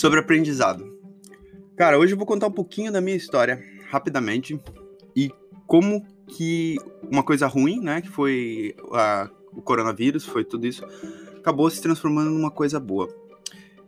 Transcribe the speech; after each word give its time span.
sobre 0.00 0.18
aprendizado. 0.18 0.98
Cara, 1.76 1.98
hoje 1.98 2.14
eu 2.14 2.16
vou 2.16 2.26
contar 2.26 2.46
um 2.46 2.52
pouquinho 2.52 2.90
da 2.90 3.02
minha 3.02 3.14
história, 3.14 3.62
rapidamente, 3.90 4.58
e 5.14 5.30
como 5.66 6.02
que 6.26 6.78
uma 7.02 7.22
coisa 7.22 7.46
ruim, 7.46 7.80
né, 7.80 8.00
que 8.00 8.08
foi 8.08 8.74
a, 8.92 9.28
o 9.52 9.60
coronavírus, 9.60 10.24
foi 10.24 10.42
tudo 10.42 10.66
isso, 10.66 10.82
acabou 11.36 11.68
se 11.68 11.82
transformando 11.82 12.30
numa 12.30 12.50
coisa 12.50 12.80
boa. 12.80 13.14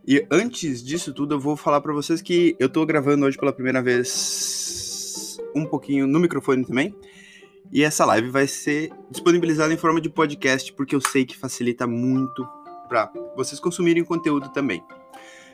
E 0.07 0.23
antes 0.29 0.83
disso 0.83 1.11
tudo, 1.15 1.33
eu 1.33 1.39
vou 1.39 1.57
falar 1.57 1.81
para 1.81 1.91
vocês 1.91 2.21
que 2.21 2.55
eu 2.59 2.69
tô 2.69 2.85
gravando 2.85 3.25
hoje 3.25 3.35
pela 3.35 3.51
primeira 3.51 3.81
vez 3.81 5.39
um 5.55 5.65
pouquinho 5.65 6.05
no 6.05 6.19
microfone 6.19 6.63
também. 6.63 6.95
E 7.71 7.83
essa 7.83 8.05
live 8.05 8.29
vai 8.29 8.45
ser 8.45 8.91
disponibilizada 9.09 9.73
em 9.73 9.77
forma 9.77 9.99
de 9.99 10.11
podcast, 10.11 10.71
porque 10.73 10.95
eu 10.95 11.01
sei 11.01 11.25
que 11.25 11.35
facilita 11.35 11.87
muito 11.87 12.47
para 12.87 13.11
vocês 13.35 13.59
consumirem 13.59 14.05
conteúdo 14.05 14.49
também. 14.49 14.83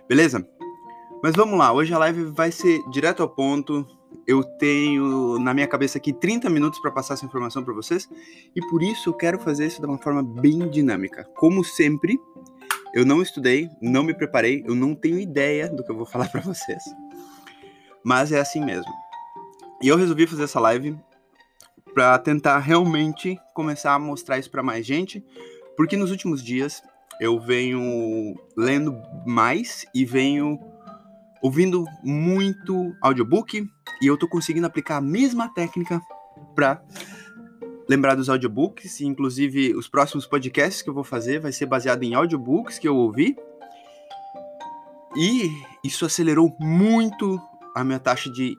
Beleza? 0.09 0.43
Mas 1.21 1.35
vamos 1.35 1.59
lá, 1.59 1.71
hoje 1.71 1.93
a 1.93 1.99
live 1.99 2.25
vai 2.31 2.51
ser 2.51 2.81
direto 2.89 3.21
ao 3.21 3.29
ponto. 3.29 3.85
Eu 4.25 4.43
tenho 4.43 5.37
na 5.37 5.53
minha 5.53 5.67
cabeça 5.67 5.99
aqui 5.99 6.11
30 6.11 6.49
minutos 6.49 6.79
para 6.79 6.89
passar 6.89 7.13
essa 7.13 7.27
informação 7.27 7.63
para 7.63 7.75
vocês, 7.75 8.09
e 8.55 8.59
por 8.69 8.81
isso 8.81 9.09
eu 9.09 9.13
quero 9.13 9.37
fazer 9.37 9.67
isso 9.67 9.79
de 9.79 9.85
uma 9.85 9.99
forma 9.99 10.23
bem 10.23 10.67
dinâmica. 10.67 11.25
Como 11.35 11.63
sempre, 11.63 12.19
eu 12.91 13.05
não 13.05 13.21
estudei, 13.21 13.69
não 13.79 14.03
me 14.03 14.15
preparei, 14.15 14.63
eu 14.67 14.73
não 14.73 14.95
tenho 14.95 15.19
ideia 15.19 15.69
do 15.69 15.83
que 15.83 15.91
eu 15.91 15.95
vou 15.95 16.07
falar 16.09 16.27
para 16.29 16.41
vocês. 16.41 16.81
Mas 18.03 18.31
é 18.31 18.39
assim 18.39 18.65
mesmo. 18.65 18.91
E 19.79 19.89
eu 19.89 19.95
resolvi 19.95 20.25
fazer 20.25 20.45
essa 20.45 20.59
live 20.59 20.97
para 21.93 22.17
tentar 22.17 22.57
realmente 22.57 23.39
começar 23.53 23.93
a 23.93 23.99
mostrar 23.99 24.39
isso 24.39 24.49
para 24.49 24.63
mais 24.63 24.87
gente, 24.87 25.23
porque 25.77 25.95
nos 25.95 26.09
últimos 26.09 26.43
dias 26.43 26.81
eu 27.19 27.39
venho 27.39 28.35
lendo 28.55 28.95
mais 29.25 29.85
e 29.93 30.05
venho 30.05 30.59
ouvindo 31.41 31.85
muito 32.03 32.95
audiobook 33.01 33.67
e 34.01 34.07
eu 34.07 34.17
tô 34.17 34.27
conseguindo 34.27 34.67
aplicar 34.67 34.97
a 34.97 35.01
mesma 35.01 35.53
técnica 35.53 36.01
para 36.55 36.81
lembrar 37.87 38.15
dos 38.15 38.29
audiobooks, 38.29 39.01
inclusive 39.01 39.75
os 39.75 39.87
próximos 39.87 40.25
podcasts 40.25 40.81
que 40.81 40.89
eu 40.89 40.93
vou 40.93 41.03
fazer 41.03 41.39
vai 41.39 41.51
ser 41.51 41.65
baseado 41.65 42.03
em 42.03 42.13
audiobooks 42.13 42.77
que 42.77 42.87
eu 42.87 42.95
ouvi. 42.95 43.35
E 45.15 45.49
isso 45.83 46.05
acelerou 46.05 46.55
muito 46.59 47.41
a 47.75 47.83
minha 47.83 47.99
taxa 47.99 48.29
de 48.29 48.55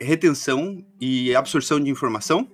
retenção 0.00 0.82
e 1.00 1.34
absorção 1.34 1.78
de 1.78 1.90
informação. 1.90 2.48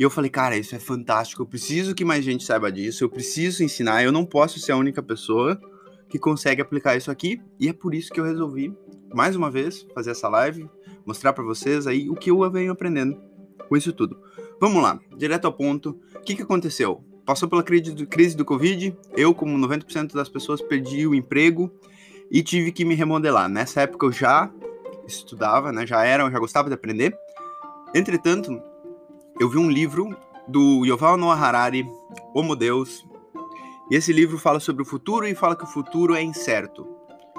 E 0.00 0.02
eu 0.02 0.08
falei, 0.08 0.30
cara, 0.30 0.56
isso 0.56 0.74
é 0.74 0.78
fantástico, 0.78 1.42
eu 1.42 1.46
preciso 1.46 1.94
que 1.94 2.06
mais 2.06 2.24
gente 2.24 2.42
saiba 2.42 2.72
disso, 2.72 3.04
eu 3.04 3.10
preciso 3.10 3.62
ensinar, 3.62 4.02
eu 4.02 4.10
não 4.10 4.24
posso 4.24 4.58
ser 4.58 4.72
a 4.72 4.76
única 4.78 5.02
pessoa 5.02 5.60
que 6.08 6.18
consegue 6.18 6.62
aplicar 6.62 6.96
isso 6.96 7.10
aqui. 7.10 7.38
E 7.60 7.68
é 7.68 7.72
por 7.74 7.94
isso 7.94 8.10
que 8.10 8.18
eu 8.18 8.24
resolvi, 8.24 8.74
mais 9.12 9.36
uma 9.36 9.50
vez, 9.50 9.86
fazer 9.94 10.12
essa 10.12 10.26
live, 10.26 10.66
mostrar 11.04 11.34
para 11.34 11.44
vocês 11.44 11.86
aí 11.86 12.08
o 12.08 12.14
que 12.14 12.30
eu 12.30 12.50
venho 12.50 12.72
aprendendo 12.72 13.20
com 13.68 13.76
isso 13.76 13.92
tudo. 13.92 14.18
Vamos 14.58 14.82
lá, 14.82 14.98
direto 15.18 15.44
ao 15.44 15.52
ponto. 15.52 16.00
O 16.16 16.20
que, 16.20 16.34
que 16.34 16.42
aconteceu? 16.42 17.04
Passou 17.26 17.46
pela 17.46 17.62
crise 17.62 17.92
do, 17.92 18.06
crise 18.06 18.34
do 18.34 18.44
Covid, 18.46 18.96
eu, 19.14 19.34
como 19.34 19.58
90% 19.58 20.14
das 20.14 20.30
pessoas, 20.30 20.62
perdi 20.62 21.06
o 21.06 21.14
emprego 21.14 21.70
e 22.30 22.42
tive 22.42 22.72
que 22.72 22.86
me 22.86 22.94
remodelar. 22.94 23.50
Nessa 23.50 23.82
época 23.82 24.06
eu 24.06 24.12
já 24.12 24.50
estudava, 25.06 25.70
né? 25.70 25.86
Já 25.86 26.02
era, 26.06 26.22
eu 26.22 26.30
já 26.30 26.38
gostava 26.38 26.68
de 26.68 26.74
aprender. 26.74 27.14
Entretanto, 27.94 28.69
eu 29.40 29.48
vi 29.48 29.56
um 29.56 29.70
livro 29.70 30.14
do 30.46 30.84
Yuval 30.84 31.16
Noah 31.16 31.40
Harari, 31.40 31.90
Homo 32.34 32.54
Deus, 32.54 33.06
e 33.90 33.96
esse 33.96 34.12
livro 34.12 34.36
fala 34.36 34.60
sobre 34.60 34.82
o 34.82 34.84
futuro 34.84 35.26
e 35.26 35.34
fala 35.34 35.56
que 35.56 35.64
o 35.64 35.66
futuro 35.66 36.14
é 36.14 36.22
incerto 36.22 36.86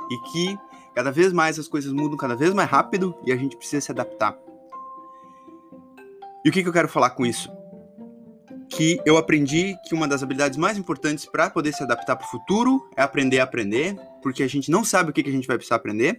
e 0.09 0.17
que 0.31 0.57
cada 0.95 1.11
vez 1.11 1.31
mais 1.31 1.59
as 1.59 1.67
coisas 1.67 1.93
mudam 1.93 2.17
cada 2.17 2.35
vez 2.35 2.55
mais 2.55 2.67
rápido 2.67 3.15
e 3.23 3.31
a 3.31 3.35
gente 3.35 3.55
precisa 3.55 3.79
se 3.81 3.91
adaptar. 3.91 4.35
E 6.43 6.49
o 6.49 6.51
que, 6.51 6.63
que 6.63 6.67
eu 6.67 6.73
quero 6.73 6.89
falar 6.89 7.11
com 7.11 7.23
isso? 7.23 7.51
Que 8.67 8.99
eu 9.05 9.15
aprendi 9.15 9.75
que 9.87 9.93
uma 9.93 10.07
das 10.07 10.23
habilidades 10.23 10.57
mais 10.57 10.79
importantes 10.79 11.27
para 11.27 11.51
poder 11.51 11.71
se 11.71 11.83
adaptar 11.83 12.15
para 12.15 12.25
o 12.25 12.31
futuro 12.31 12.89
é 12.97 13.03
aprender 13.03 13.39
a 13.39 13.43
aprender, 13.43 13.95
porque 14.23 14.41
a 14.41 14.47
gente 14.47 14.71
não 14.71 14.83
sabe 14.83 15.11
o 15.11 15.13
que, 15.13 15.21
que 15.21 15.29
a 15.29 15.33
gente 15.33 15.47
vai 15.47 15.55
precisar 15.55 15.75
aprender. 15.75 16.17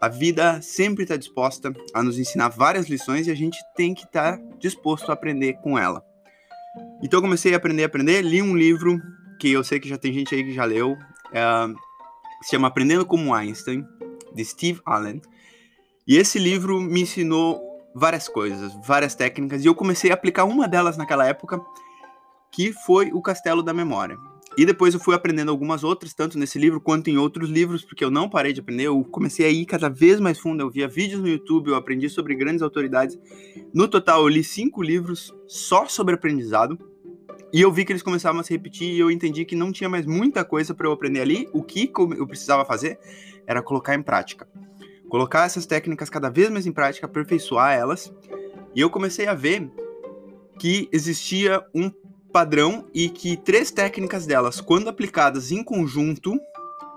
A 0.00 0.08
vida 0.08 0.60
sempre 0.60 1.04
está 1.04 1.16
disposta 1.16 1.72
a 1.94 2.02
nos 2.02 2.18
ensinar 2.18 2.48
várias 2.48 2.88
lições 2.88 3.26
e 3.26 3.30
a 3.30 3.34
gente 3.34 3.58
tem 3.76 3.94
que 3.94 4.04
estar 4.04 4.36
tá 4.36 4.44
disposto 4.58 5.10
a 5.10 5.14
aprender 5.14 5.54
com 5.54 5.78
ela. 5.78 6.04
Então 7.02 7.18
eu 7.18 7.22
comecei 7.22 7.54
a 7.54 7.56
aprender 7.56 7.84
a 7.84 7.86
aprender, 7.86 8.22
li 8.22 8.42
um 8.42 8.56
livro 8.56 9.00
que 9.38 9.50
eu 9.50 9.62
sei 9.62 9.78
que 9.78 9.88
já 9.88 9.96
tem 9.96 10.12
gente 10.12 10.34
aí 10.34 10.44
que 10.44 10.52
já 10.52 10.64
leu, 10.64 10.96
é, 11.32 11.42
se 12.42 12.50
chama 12.50 12.68
Aprendendo 12.68 13.06
como 13.06 13.34
Einstein, 13.34 13.84
de 14.34 14.44
Steve 14.44 14.80
Allen. 14.84 15.20
E 16.06 16.16
esse 16.16 16.38
livro 16.38 16.80
me 16.80 17.02
ensinou 17.02 17.60
várias 17.94 18.28
coisas, 18.28 18.72
várias 18.84 19.14
técnicas, 19.14 19.64
e 19.64 19.68
eu 19.68 19.74
comecei 19.74 20.10
a 20.10 20.14
aplicar 20.14 20.44
uma 20.44 20.66
delas 20.68 20.96
naquela 20.96 21.26
época, 21.26 21.60
que 22.50 22.72
foi 22.72 23.10
o 23.12 23.22
Castelo 23.22 23.62
da 23.62 23.72
Memória. 23.72 24.16
E 24.56 24.64
depois 24.64 24.94
eu 24.94 25.00
fui 25.00 25.14
aprendendo 25.14 25.50
algumas 25.50 25.82
outras, 25.82 26.14
tanto 26.14 26.38
nesse 26.38 26.58
livro 26.58 26.80
quanto 26.80 27.10
em 27.10 27.18
outros 27.18 27.50
livros, 27.50 27.84
porque 27.84 28.04
eu 28.04 28.10
não 28.10 28.28
parei 28.28 28.52
de 28.52 28.60
aprender, 28.60 28.84
eu 28.84 29.02
comecei 29.04 29.46
a 29.46 29.50
ir 29.50 29.66
cada 29.66 29.88
vez 29.88 30.20
mais 30.20 30.38
fundo, 30.38 30.62
eu 30.62 30.70
via 30.70 30.86
vídeos 30.86 31.20
no 31.20 31.28
YouTube, 31.28 31.68
eu 31.68 31.76
aprendi 31.76 32.08
sobre 32.08 32.34
grandes 32.34 32.62
autoridades. 32.62 33.18
No 33.72 33.88
total, 33.88 34.22
eu 34.22 34.28
li 34.28 34.44
cinco 34.44 34.82
livros 34.82 35.34
só 35.48 35.86
sobre 35.86 36.14
aprendizado, 36.14 36.78
e 37.52 37.60
eu 37.60 37.72
vi 37.72 37.84
que 37.84 37.92
eles 37.92 38.02
começavam 38.02 38.40
a 38.40 38.44
se 38.44 38.52
repetir 38.52 38.88
e 38.88 38.98
eu 38.98 39.10
entendi 39.10 39.44
que 39.44 39.54
não 39.54 39.70
tinha 39.70 39.88
mais 39.88 40.06
muita 40.06 40.44
coisa 40.44 40.74
para 40.74 40.88
eu 40.88 40.92
aprender 40.92 41.20
ali. 41.20 41.48
O 41.52 41.62
que 41.62 41.90
eu 42.18 42.26
precisava 42.26 42.64
fazer 42.64 42.98
era 43.46 43.62
colocar 43.62 43.94
em 43.94 44.02
prática 44.02 44.48
colocar 45.14 45.44
essas 45.44 45.64
técnicas 45.64 46.10
cada 46.10 46.28
vez 46.28 46.50
mais 46.50 46.66
em 46.66 46.72
prática, 46.72 47.06
aperfeiçoar 47.06 47.72
elas. 47.72 48.12
E 48.74 48.80
eu 48.80 48.90
comecei 48.90 49.28
a 49.28 49.34
ver 49.34 49.70
que 50.58 50.88
existia 50.90 51.64
um 51.72 51.88
padrão 52.34 52.86
e 52.92 53.08
que 53.08 53.36
três 53.36 53.70
técnicas 53.70 54.26
delas, 54.26 54.60
quando 54.60 54.88
aplicadas 54.88 55.52
em 55.52 55.62
conjunto, 55.62 56.34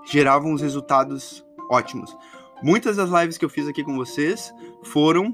geravam 0.04 0.52
os 0.52 0.60
resultados 0.60 1.46
ótimos. 1.70 2.16
Muitas 2.60 2.96
das 2.96 3.08
lives 3.08 3.38
que 3.38 3.44
eu 3.44 3.48
fiz 3.48 3.68
aqui 3.68 3.84
com 3.84 3.94
vocês 3.94 4.52
foram 4.82 5.32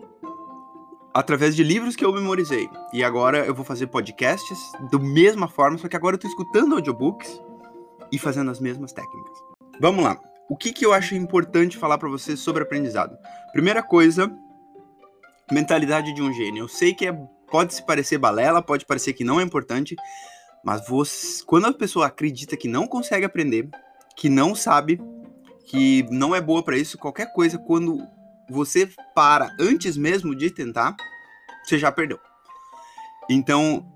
através 1.14 1.56
de 1.56 1.64
livros 1.64 1.96
que 1.96 2.04
eu 2.04 2.12
memorizei. 2.12 2.68
E 2.92 3.02
agora 3.02 3.46
eu 3.46 3.54
vou 3.54 3.64
fazer 3.64 3.86
podcasts 3.86 4.58
da 4.92 4.98
mesma 4.98 5.48
forma, 5.48 5.78
só 5.78 5.88
que 5.88 5.96
agora 5.96 6.16
eu 6.16 6.18
estou 6.18 6.30
escutando 6.30 6.74
audiobooks 6.74 7.40
e 8.12 8.18
fazendo 8.18 8.50
as 8.50 8.60
mesmas 8.60 8.92
técnicas. 8.92 9.38
Vamos 9.80 10.04
lá 10.04 10.20
o 10.48 10.56
que, 10.56 10.72
que 10.72 10.84
eu 10.84 10.92
acho 10.92 11.14
importante 11.14 11.78
falar 11.78 11.98
para 11.98 12.08
vocês 12.08 12.38
sobre 12.40 12.62
aprendizado? 12.62 13.16
Primeira 13.52 13.82
coisa, 13.82 14.30
mentalidade 15.50 16.12
de 16.14 16.22
um 16.22 16.32
gênio. 16.32 16.64
Eu 16.64 16.68
sei 16.68 16.94
que 16.94 17.06
é, 17.06 17.18
pode 17.50 17.74
se 17.74 17.84
parecer 17.84 18.18
balela, 18.18 18.62
pode 18.62 18.84
parecer 18.84 19.12
que 19.12 19.24
não 19.24 19.40
é 19.40 19.42
importante, 19.44 19.96
mas 20.64 20.86
você, 20.88 21.44
quando 21.44 21.66
a 21.66 21.72
pessoa 21.72 22.06
acredita 22.06 22.56
que 22.56 22.68
não 22.68 22.86
consegue 22.86 23.24
aprender, 23.24 23.68
que 24.16 24.28
não 24.28 24.54
sabe, 24.54 25.00
que 25.66 26.06
não 26.10 26.34
é 26.34 26.40
boa 26.40 26.62
para 26.62 26.76
isso, 26.76 26.98
qualquer 26.98 27.32
coisa, 27.32 27.58
quando 27.58 27.98
você 28.48 28.88
para 29.14 29.54
antes 29.58 29.96
mesmo 29.96 30.34
de 30.34 30.50
tentar, 30.50 30.96
você 31.64 31.78
já 31.78 31.90
perdeu. 31.90 32.18
Então, 33.28 33.86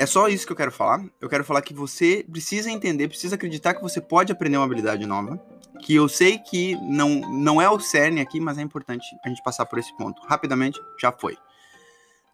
é 0.00 0.06
só 0.06 0.28
isso 0.28 0.46
que 0.46 0.52
eu 0.52 0.56
quero 0.56 0.72
falar. 0.72 1.04
Eu 1.20 1.28
quero 1.28 1.44
falar 1.44 1.62
que 1.62 1.72
você 1.72 2.26
precisa 2.28 2.70
entender, 2.70 3.08
precisa 3.08 3.36
acreditar 3.36 3.74
que 3.74 3.82
você 3.82 4.00
pode 4.00 4.32
aprender 4.32 4.56
uma 4.56 4.64
habilidade 4.64 5.06
nova 5.06 5.40
que 5.80 5.94
eu 5.94 6.08
sei 6.08 6.38
que 6.38 6.76
não, 6.76 7.20
não 7.20 7.60
é 7.60 7.68
o 7.68 7.78
cerne 7.78 8.20
aqui, 8.20 8.40
mas 8.40 8.58
é 8.58 8.62
importante 8.62 9.06
a 9.24 9.28
gente 9.28 9.42
passar 9.42 9.66
por 9.66 9.78
esse 9.78 9.94
ponto. 9.96 10.22
Rapidamente, 10.26 10.80
já 11.00 11.12
foi. 11.12 11.36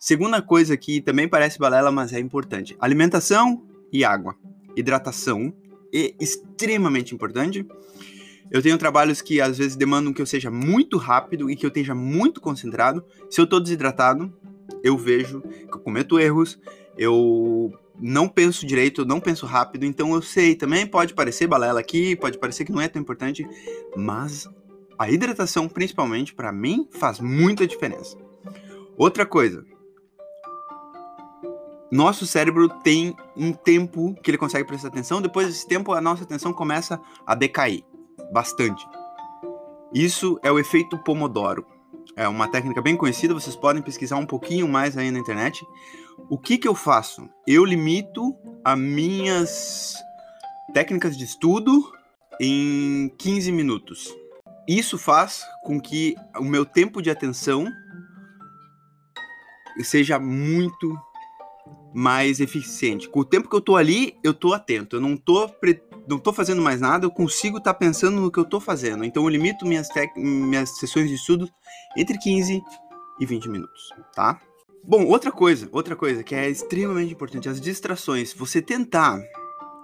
Segunda 0.02 0.40
coisa 0.40 0.78
que 0.78 1.02
também 1.02 1.28
parece 1.28 1.58
balela, 1.58 1.92
mas 1.92 2.14
é 2.14 2.18
importante: 2.18 2.74
alimentação 2.80 3.62
e 3.92 4.02
água. 4.02 4.34
Hidratação 4.74 5.52
é 5.94 6.14
extremamente 6.18 7.14
importante. 7.14 7.66
Eu 8.50 8.62
tenho 8.62 8.78
trabalhos 8.78 9.20
que 9.20 9.42
às 9.42 9.58
vezes 9.58 9.76
demandam 9.76 10.14
que 10.14 10.22
eu 10.22 10.24
seja 10.24 10.50
muito 10.50 10.96
rápido 10.96 11.50
e 11.50 11.54
que 11.54 11.66
eu 11.66 11.68
esteja 11.68 11.94
muito 11.94 12.40
concentrado. 12.40 13.04
Se 13.28 13.38
eu 13.42 13.44
estou 13.44 13.60
desidratado, 13.60 14.32
eu 14.82 14.96
vejo 14.96 15.42
que 15.42 15.74
eu 15.74 15.80
cometo 15.80 16.18
erros, 16.18 16.58
eu 16.96 17.70
não 18.00 18.26
penso 18.26 18.66
direito, 18.66 19.04
não 19.04 19.20
penso 19.20 19.44
rápido, 19.44 19.84
então 19.84 20.14
eu 20.14 20.22
sei, 20.22 20.54
também 20.54 20.86
pode 20.86 21.12
parecer 21.12 21.46
balela 21.46 21.78
aqui, 21.78 22.16
pode 22.16 22.38
parecer 22.38 22.64
que 22.64 22.72
não 22.72 22.80
é 22.80 22.88
tão 22.88 23.02
importante, 23.02 23.46
mas 23.94 24.48
a 24.98 25.10
hidratação, 25.10 25.68
principalmente, 25.68 26.34
para 26.34 26.50
mim, 26.50 26.88
faz 26.90 27.20
muita 27.20 27.66
diferença. 27.66 28.16
Outra 28.96 29.26
coisa, 29.26 29.64
nosso 31.90 32.26
cérebro 32.26 32.68
tem 32.68 33.16
um 33.36 33.52
tempo 33.52 34.14
que 34.22 34.30
ele 34.30 34.38
consegue 34.38 34.66
prestar 34.66 34.88
atenção, 34.88 35.20
depois 35.20 35.48
desse 35.48 35.66
tempo 35.66 35.92
a 35.92 36.00
nossa 36.00 36.22
atenção 36.22 36.52
começa 36.52 37.00
a 37.26 37.34
decair 37.34 37.84
bastante. 38.32 38.86
Isso 39.92 40.38
é 40.42 40.52
o 40.52 40.58
efeito 40.58 40.96
Pomodoro. 40.98 41.66
É 42.16 42.28
uma 42.28 42.48
técnica 42.48 42.80
bem 42.80 42.96
conhecida, 42.96 43.34
vocês 43.34 43.56
podem 43.56 43.82
pesquisar 43.82 44.16
um 44.16 44.26
pouquinho 44.26 44.68
mais 44.68 44.96
aí 44.96 45.10
na 45.10 45.18
internet. 45.18 45.64
O 46.28 46.38
que, 46.38 46.58
que 46.58 46.68
eu 46.68 46.74
faço? 46.74 47.28
Eu 47.46 47.64
limito 47.64 48.36
as 48.64 48.78
minhas 48.78 49.94
técnicas 50.72 51.16
de 51.16 51.24
estudo 51.24 51.92
em 52.40 53.08
15 53.18 53.50
minutos. 53.50 54.14
Isso 54.68 54.96
faz 54.96 55.44
com 55.64 55.80
que 55.80 56.14
o 56.36 56.44
meu 56.44 56.64
tempo 56.64 57.02
de 57.02 57.10
atenção 57.10 57.66
seja 59.82 60.18
muito 60.18 60.96
mais 61.92 62.40
eficiente. 62.40 63.08
Com 63.08 63.20
o 63.20 63.24
tempo 63.24 63.48
que 63.48 63.56
eu 63.56 63.60
tô 63.60 63.76
ali, 63.76 64.16
eu 64.22 64.32
tô 64.32 64.52
atento. 64.52 64.96
Eu 64.96 65.00
não 65.00 65.16
tô, 65.16 65.48
pre... 65.48 65.82
não 66.08 66.18
tô 66.18 66.32
fazendo 66.32 66.62
mais 66.62 66.80
nada, 66.80 67.06
eu 67.06 67.10
consigo 67.10 67.58
estar 67.58 67.72
tá 67.72 67.78
pensando 67.78 68.20
no 68.20 68.30
que 68.30 68.38
eu 68.38 68.44
tô 68.44 68.60
fazendo. 68.60 69.04
Então 69.04 69.22
eu 69.24 69.28
limito 69.28 69.66
minhas, 69.66 69.88
tec... 69.88 70.16
minhas 70.16 70.78
sessões 70.78 71.08
de 71.08 71.14
estudo 71.14 71.48
entre 71.96 72.18
15 72.18 72.62
e 73.18 73.26
20 73.26 73.48
minutos, 73.48 73.90
tá? 74.14 74.40
Bom, 74.82 75.04
outra 75.04 75.30
coisa, 75.30 75.68
outra 75.72 75.94
coisa 75.94 76.22
que 76.22 76.34
é 76.34 76.48
extremamente 76.48 77.12
importante, 77.12 77.48
as 77.48 77.60
distrações. 77.60 78.32
Você 78.32 78.62
tentar, 78.62 79.20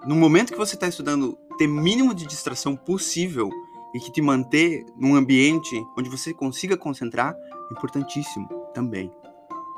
no 0.07 0.15
momento 0.15 0.51
que 0.51 0.57
você 0.57 0.75
está 0.75 0.87
estudando, 0.87 1.37
ter 1.57 1.67
mínimo 1.67 2.15
de 2.15 2.25
distração 2.25 2.75
possível 2.75 3.49
e 3.93 3.99
que 3.99 4.11
te 4.11 4.21
manter 4.21 4.83
num 4.97 5.15
ambiente 5.15 5.75
onde 5.97 6.09
você 6.09 6.33
consiga 6.33 6.75
concentrar, 6.75 7.35
é 7.69 7.73
importantíssimo 7.73 8.47
também, 8.73 9.11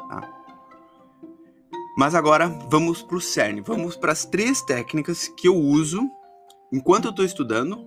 tá? 0.10 0.39
Mas 2.00 2.16
agora 2.16 2.48
vamos 2.70 3.02
para 3.02 3.18
o 3.18 3.20
cerne, 3.20 3.60
vamos 3.60 3.98
para 3.98 4.14
as 4.14 4.24
três 4.24 4.62
técnicas 4.62 5.28
que 5.28 5.50
eu 5.50 5.58
uso 5.58 6.10
enquanto 6.72 7.04
eu 7.04 7.10
estou 7.10 7.26
estudando 7.26 7.86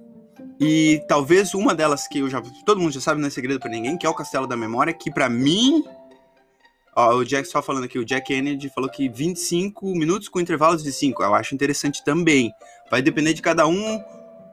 e 0.60 1.02
talvez 1.08 1.54
uma 1.54 1.74
delas 1.74 2.06
que 2.06 2.18
eu 2.18 2.28
já 2.28 2.42
todo 2.66 2.78
mundo 2.78 2.92
já 2.92 3.00
sabe 3.00 3.22
não 3.22 3.28
é 3.28 3.30
segredo 3.30 3.58
para 3.58 3.70
ninguém, 3.70 3.96
que 3.96 4.04
é 4.04 4.10
o 4.10 4.14
Castelo 4.14 4.46
da 4.46 4.54
Memória, 4.54 4.92
que 4.92 5.10
para 5.10 5.30
mim 5.30 5.82
Ó, 6.94 7.14
o 7.14 7.24
Jack 7.24 7.48
só 7.48 7.62
falando 7.62 7.84
aqui, 7.84 7.98
o 7.98 8.04
Jack 8.04 8.26
Kennedy 8.26 8.68
falou 8.68 8.90
que 8.90 9.08
25 9.08 9.94
minutos 9.94 10.28
com 10.28 10.38
intervalos 10.38 10.82
de 10.82 10.92
5. 10.92 11.22
Eu 11.22 11.34
acho 11.34 11.54
interessante 11.54 12.04
também. 12.04 12.52
Vai 12.90 13.00
depender 13.00 13.32
de 13.32 13.40
cada 13.40 13.66
um. 13.66 13.98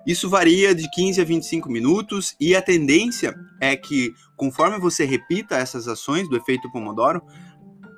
Isso 0.07 0.29
varia 0.29 0.73
de 0.73 0.89
15 0.89 1.19
a 1.19 1.25
25 1.25 1.69
minutos 1.69 2.33
e 2.39 2.55
a 2.55 2.61
tendência 2.61 3.35
é 3.59 3.75
que 3.75 4.13
conforme 4.37 4.79
você 4.79 5.03
repita 5.03 5.57
essas 5.57 5.85
ações 5.85 6.29
do 6.29 6.37
efeito 6.37 6.71
Pomodoro, 6.71 7.21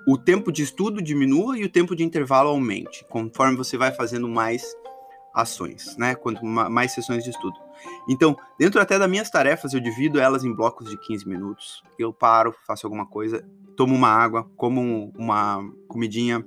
o 0.07 0.18
tempo 0.18 0.51
de 0.51 0.63
estudo 0.63 1.01
diminua 1.01 1.57
e 1.57 1.63
o 1.63 1.69
tempo 1.69 1.95
de 1.95 2.03
intervalo 2.03 2.50
aumente, 2.50 3.06
conforme 3.09 3.56
você 3.56 3.77
vai 3.77 3.92
fazendo 3.92 4.27
mais 4.27 4.63
ações, 5.33 5.95
né? 5.98 6.15
Quanto 6.15 6.45
mais 6.45 6.92
sessões 6.92 7.24
de 7.24 7.30
estudo. 7.30 7.56
Então, 8.07 8.38
dentro 8.59 8.81
até 8.81 9.00
das 9.00 9.09
minhas 9.09 9.30
tarefas, 9.30 9.74
eu 9.74 9.80
divido 9.80 10.19
elas 10.19 10.44
em 10.44 10.53
blocos 10.53 10.89
de 10.89 10.98
15 10.98 11.27
minutos. 11.27 11.83
Eu 11.98 12.12
paro, 12.13 12.53
faço 12.65 12.86
alguma 12.86 13.06
coisa, 13.06 13.44
tomo 13.75 13.95
uma 13.95 14.09
água, 14.09 14.50
como 14.57 15.12
uma 15.15 15.63
comidinha. 15.88 16.45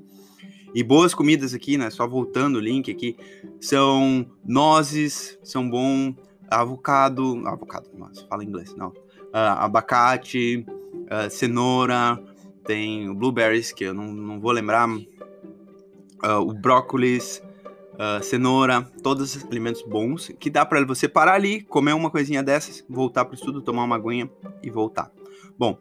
E 0.74 0.82
boas 0.82 1.14
comidas 1.14 1.54
aqui, 1.54 1.78
né? 1.78 1.88
Só 1.90 2.06
voltando 2.06 2.56
o 2.56 2.60
link 2.60 2.90
aqui, 2.90 3.16
são 3.60 4.26
nozes, 4.44 5.38
são 5.42 5.68
bom, 5.68 6.14
avocado, 6.50 7.42
avocado, 7.46 7.88
nossa, 7.96 8.26
fala 8.26 8.44
inglês, 8.44 8.74
não. 8.74 8.88
Uh, 8.88 9.54
abacate, 9.58 10.66
uh, 10.66 11.30
cenoura, 11.30 12.20
tem 12.64 13.08
o 13.08 13.14
blueberries, 13.14 13.72
que 13.72 13.84
eu 13.84 13.94
não, 13.94 14.06
não 14.12 14.40
vou 14.40 14.52
lembrar, 14.52 14.88
uh, 14.88 16.40
o 16.40 16.52
brócolis, 16.52 17.42
uh, 17.94 18.22
cenoura, 18.22 18.82
todos 19.02 19.36
os 19.36 19.44
alimentos 19.44 19.82
bons, 19.82 20.30
que 20.38 20.50
dá 20.50 20.64
para 20.64 20.84
você 20.84 21.08
parar 21.08 21.34
ali, 21.34 21.62
comer 21.62 21.92
uma 21.92 22.10
coisinha 22.10 22.42
dessas, 22.42 22.84
voltar 22.88 23.24
para 23.24 23.32
o 23.32 23.34
estudo, 23.34 23.62
tomar 23.62 23.84
uma 23.84 23.96
aguinha 23.96 24.30
e 24.62 24.70
voltar. 24.70 25.10
Bom, 25.58 25.78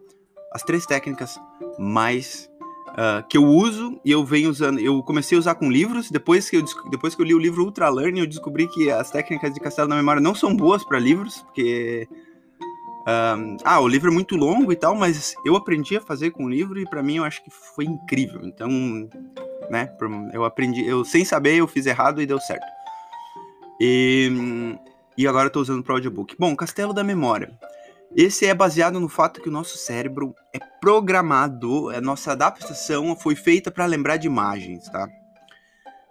as 0.52 0.64
três 0.64 0.86
técnicas 0.86 1.40
mais 1.80 2.50
uh, 2.90 3.28
que 3.28 3.38
eu 3.38 3.46
uso 3.46 4.00
e 4.06 4.12
eu 4.12 4.24
venho 4.24 4.50
usando, 4.50 4.80
eu 4.80 5.02
comecei 5.04 5.38
a 5.38 5.40
usar 5.40 5.56
com 5.56 5.70
livros, 5.70 6.12
depois 6.12 6.50
que 6.50 6.58
eu, 6.58 6.66
depois 6.90 7.16
que 7.16 7.22
eu 7.22 7.26
li 7.26 7.34
o 7.34 7.40
livro 7.40 7.64
Ultra 7.64 7.90
Learning, 7.90 8.20
eu 8.20 8.28
descobri 8.28 8.68
que 8.68 8.92
as 8.92 9.10
técnicas 9.10 9.54
de 9.54 9.60
castelo 9.60 9.88
na 9.88 9.96
memória 9.96 10.22
não 10.22 10.36
são 10.36 10.56
boas 10.56 10.84
para 10.84 11.00
livros, 11.00 11.42
porque 11.42 12.08
ah, 13.06 13.80
o 13.80 13.88
livro 13.88 14.10
é 14.10 14.14
muito 14.14 14.36
longo 14.36 14.72
e 14.72 14.76
tal, 14.76 14.96
mas 14.96 15.36
eu 15.46 15.56
aprendi 15.56 15.98
a 15.98 16.02
fazer 16.02 16.32
com 16.32 16.46
o 16.46 16.50
livro 16.50 16.80
e 16.80 16.86
para 16.86 17.04
mim 17.04 17.18
eu 17.18 17.24
acho 17.24 17.44
que 17.44 17.50
foi 17.76 17.86
incrível. 17.86 18.42
Então, 18.44 18.70
né, 19.70 19.94
eu 20.34 20.46
aprendi, 20.46 20.86
eu 20.86 21.04
sem 21.04 21.26
saber 21.26 21.56
eu 21.56 21.68
fiz 21.68 21.86
errado 21.86 22.22
e 22.22 22.26
deu 22.26 22.40
certo. 22.40 22.66
E, 23.80 24.32
e 25.18 25.28
agora 25.28 25.48
eu 25.48 25.52
tô 25.52 25.60
usando 25.60 25.84
para 25.84 25.96
audiobook. 25.96 26.36
Bom, 26.40 26.56
Castelo 26.56 26.94
da 26.94 27.04
Memória. 27.04 27.52
Esse 28.16 28.46
é 28.46 28.54
baseado 28.54 29.00
no 29.00 29.10
fato 29.10 29.42
que 29.42 29.50
o 29.50 29.52
nosso 29.52 29.76
cérebro 29.76 30.36
é 30.54 30.60
programado, 30.80 31.90
a 31.90 32.00
nossa 32.00 32.32
adaptação 32.32 33.16
foi 33.16 33.36
feita 33.36 33.72
para 33.72 33.88
lembrar 33.88 34.18
de 34.18 34.28
imagens, 34.28 34.86
tá? 34.86 35.10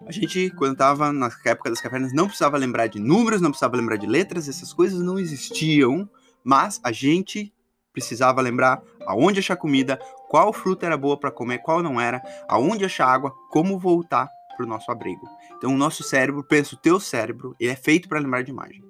A 0.05 0.11
gente, 0.11 0.51
quando 0.57 0.73
estava 0.73 1.13
na 1.13 1.31
época 1.47 1.71
das 1.71 1.81
cavernas, 1.81 2.13
não 2.13 2.27
precisava 2.27 2.57
lembrar 2.57 2.89
de 2.89 2.99
números, 2.99 3.41
não 3.41 3.51
precisava 3.51 3.77
lembrar 3.77 3.97
de 3.97 4.07
letras, 4.09 4.49
essas 4.49 4.73
coisas 4.73 4.99
não 4.99 5.17
existiam 5.17 6.11
mas 6.45 6.81
a 6.83 6.93
gente 6.93 7.53
precisava 7.93 8.41
lembrar 8.41 8.83
aonde 9.07 9.41
achar 9.41 9.57
comida, 9.57 9.99
qual 10.29 10.53
fruta 10.53 10.87
era 10.87 10.97
boa 10.97 11.17
para 11.17 11.31
comer, 11.31 11.59
qual 11.59 11.83
não 11.83 12.01
era, 12.01 12.23
aonde 12.49 12.85
achar 12.85 13.07
água, 13.07 13.33
como 13.51 13.79
voltar 13.79 14.29
para 14.57 14.65
o 14.65 14.69
nosso 14.69 14.91
abrigo. 14.91 15.29
Então, 15.57 15.75
o 15.75 15.77
nosso 15.77 16.03
cérebro, 16.03 16.43
pensa 16.43 16.75
o 16.75 16.79
teu 16.79 16.99
cérebro, 16.99 17.55
ele 17.61 17.71
é 17.71 17.77
feito 17.77 18.09
para 18.09 18.19
lembrar 18.19 18.43
de 18.43 18.51
imagem. 18.51 18.83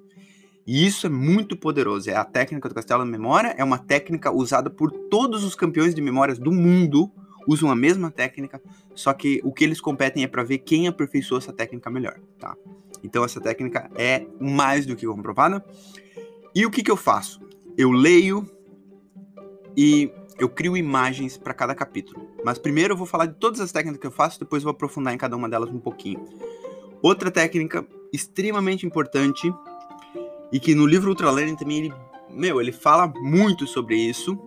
E 0.65 0.85
isso 0.85 1.05
é 1.05 1.09
muito 1.09 1.57
poderoso. 1.57 2.09
É 2.09 2.15
a 2.15 2.23
técnica 2.23 2.69
do 2.69 2.75
castelo 2.75 3.03
da 3.03 3.09
memória, 3.09 3.53
é 3.57 3.63
uma 3.63 3.77
técnica 3.77 4.31
usada 4.31 4.69
por 4.69 4.89
todos 4.91 5.43
os 5.43 5.55
campeões 5.55 5.93
de 5.93 6.01
memórias 6.01 6.39
do 6.39 6.51
mundo, 6.51 7.11
usam 7.45 7.69
a 7.69 7.75
mesma 7.75 8.09
técnica, 8.09 8.61
só 8.95 9.11
que 9.11 9.41
o 9.43 9.51
que 9.51 9.65
eles 9.65 9.81
competem 9.81 10.23
é 10.23 10.27
para 10.27 10.43
ver 10.43 10.59
quem 10.59 10.87
aperfeiçoou 10.87 11.39
essa 11.39 11.51
técnica 11.51 11.89
melhor, 11.89 12.17
tá? 12.39 12.55
Então 13.03 13.25
essa 13.25 13.41
técnica 13.41 13.91
é 13.95 14.25
mais 14.39 14.85
do 14.85 14.95
que 14.95 15.05
comprovada. 15.05 15.63
E 16.55 16.65
o 16.65 16.71
que, 16.71 16.83
que 16.83 16.91
eu 16.91 16.97
faço? 16.97 17.41
Eu 17.77 17.91
leio 17.91 18.47
e 19.75 20.11
eu 20.39 20.47
crio 20.47 20.77
imagens 20.77 21.37
para 21.37 21.53
cada 21.53 21.73
capítulo. 21.73 22.27
Mas 22.43 22.57
primeiro 22.57 22.93
eu 22.93 22.97
vou 22.97 23.07
falar 23.07 23.25
de 23.25 23.35
todas 23.35 23.59
as 23.59 23.71
técnicas 23.71 23.99
que 23.99 24.07
eu 24.07 24.11
faço, 24.11 24.39
depois 24.39 24.61
eu 24.61 24.65
vou 24.65 24.71
aprofundar 24.71 25.13
em 25.13 25.17
cada 25.17 25.35
uma 25.35 25.49
delas 25.49 25.69
um 25.69 25.79
pouquinho. 25.79 26.23
Outra 27.01 27.31
técnica 27.31 27.85
extremamente 28.11 28.85
importante 28.85 29.53
e 30.51 30.59
que 30.59 30.75
no 30.75 30.85
livro 30.85 31.09
Ultra 31.09 31.31
Learning 31.31 31.55
também 31.55 31.77
ele, 31.79 31.93
meu, 32.29 32.61
ele 32.61 32.71
fala 32.71 33.07
muito 33.07 33.65
sobre 33.65 33.95
isso, 33.95 34.37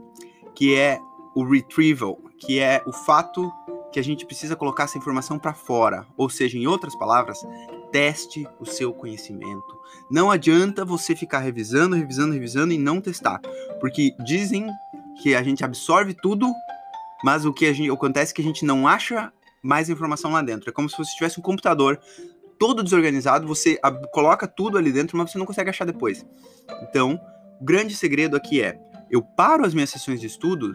que 0.55 0.75
é 0.77 1.01
o 1.35 1.45
retrieval, 1.45 2.19
que 2.39 2.61
é 2.61 2.83
o 2.87 2.93
fato 2.93 3.53
que 3.93 3.99
a 3.99 4.05
gente 4.05 4.25
precisa 4.25 4.55
colocar 4.55 4.85
essa 4.85 4.99
informação 4.99 5.39
para 5.39 5.55
fora, 5.55 6.07
ou 6.17 6.29
seja, 6.29 6.57
em 6.57 6.67
outras 6.67 6.95
palavras, 6.95 7.39
teste 7.91 8.47
o 8.61 8.65
seu 8.65 8.93
conhecimento. 8.93 9.76
Não 10.11 10.31
adianta 10.31 10.85
você 10.85 11.15
ficar 11.17 11.41
revisando, 11.41 11.97
revisando, 11.97 12.33
revisando 12.33 12.73
e 12.73 12.79
não 12.79 13.01
testar, 13.01 13.41
porque 13.81 14.15
dizem 14.25 14.67
que 15.23 15.35
a 15.35 15.43
gente 15.43 15.65
absorve 15.65 16.15
tudo, 16.15 16.53
mas 17.25 17.45
o 17.45 17.53
que 17.53 17.73
gente, 17.73 17.91
acontece 17.91 18.33
é 18.33 18.35
que 18.35 18.43
a 18.43 18.45
gente 18.45 18.65
não 18.65 18.87
acha 18.87 19.33
mais 19.63 19.89
informação 19.89 20.33
lá 20.33 20.43
dentro. 20.43 20.71
É 20.71 20.73
como 20.73 20.89
se 20.89 20.97
você 20.97 21.13
tivesse 21.15 21.41
um 21.41 21.43
computador 21.43 21.99
todo 22.59 22.83
desorganizado, 22.83 23.47
você 23.47 23.79
coloca 24.13 24.47
tudo 24.47 24.79
ali 24.79 24.93
dentro, 24.93 25.17
mas 25.17 25.31
você 25.31 25.39
não 25.39 25.47
consegue 25.47 25.71
achar 25.71 25.85
depois. 25.85 26.25
Então, 26.83 27.21
o 27.61 27.65
grande 27.65 27.95
segredo 27.95 28.37
aqui 28.37 28.63
é: 28.63 28.79
eu 29.11 29.23
paro 29.23 29.65
as 29.65 29.75
minhas 29.75 29.91
sessões 29.91 30.21
de 30.21 30.27
estudo 30.27 30.75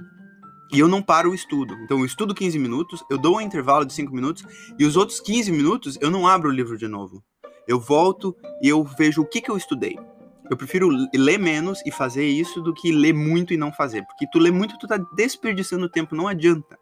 e 0.71 0.79
eu 0.79 0.87
não 0.87 1.01
paro 1.01 1.31
o 1.31 1.35
estudo. 1.35 1.73
Então 1.83 1.99
eu 1.99 2.05
estudo 2.05 2.33
15 2.33 2.57
minutos, 2.57 3.03
eu 3.09 3.17
dou 3.17 3.37
um 3.37 3.41
intervalo 3.41 3.85
de 3.85 3.93
5 3.93 4.13
minutos 4.13 4.45
e 4.79 4.85
os 4.85 4.95
outros 4.95 5.19
15 5.19 5.51
minutos 5.51 5.97
eu 6.01 6.09
não 6.09 6.27
abro 6.27 6.49
o 6.49 6.53
livro 6.53 6.77
de 6.77 6.87
novo. 6.87 7.23
Eu 7.67 7.79
volto 7.79 8.35
e 8.61 8.67
eu 8.67 8.83
vejo 8.83 9.21
o 9.21 9.25
que, 9.25 9.41
que 9.41 9.49
eu 9.49 9.57
estudei. 9.57 9.97
Eu 10.49 10.57
prefiro 10.57 10.89
ler 11.13 11.37
menos 11.37 11.81
e 11.85 11.91
fazer 11.91 12.25
isso 12.25 12.61
do 12.61 12.73
que 12.73 12.91
ler 12.91 13.13
muito 13.13 13.53
e 13.53 13.57
não 13.57 13.71
fazer. 13.71 14.05
Porque 14.05 14.27
tu 14.29 14.37
lê 14.37 14.51
muito, 14.51 14.77
tu 14.77 14.87
tá 14.87 14.97
desperdiçando 15.15 15.89
tempo, 15.89 16.15
não 16.15 16.27
adianta. 16.27 16.77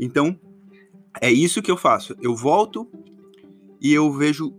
Então, 0.00 0.38
é 1.20 1.30
isso 1.30 1.60
que 1.62 1.70
eu 1.70 1.76
faço. 1.76 2.16
Eu 2.20 2.34
volto 2.34 2.90
e 3.80 3.92
eu 3.92 4.10
vejo 4.12 4.54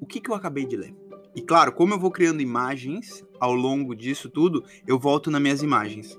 o 0.00 0.06
que, 0.06 0.20
que 0.20 0.30
eu 0.30 0.34
acabei 0.34 0.66
de 0.66 0.76
ler. 0.76 0.94
E 1.34 1.40
claro, 1.40 1.72
como 1.72 1.94
eu 1.94 1.98
vou 1.98 2.10
criando 2.10 2.42
imagens 2.42 3.24
ao 3.40 3.54
longo 3.54 3.94
disso 3.94 4.28
tudo, 4.28 4.64
eu 4.86 4.98
volto 4.98 5.30
nas 5.30 5.40
minhas 5.40 5.62
imagens 5.62 6.18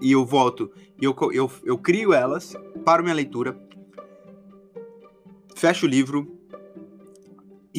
e 0.00 0.12
eu 0.12 0.24
volto, 0.24 0.70
eu, 1.00 1.14
eu, 1.32 1.50
eu 1.64 1.78
crio 1.78 2.12
elas, 2.12 2.54
paro 2.84 3.02
minha 3.02 3.14
leitura, 3.14 3.58
fecho 5.56 5.86
o 5.86 5.88
livro, 5.88 6.37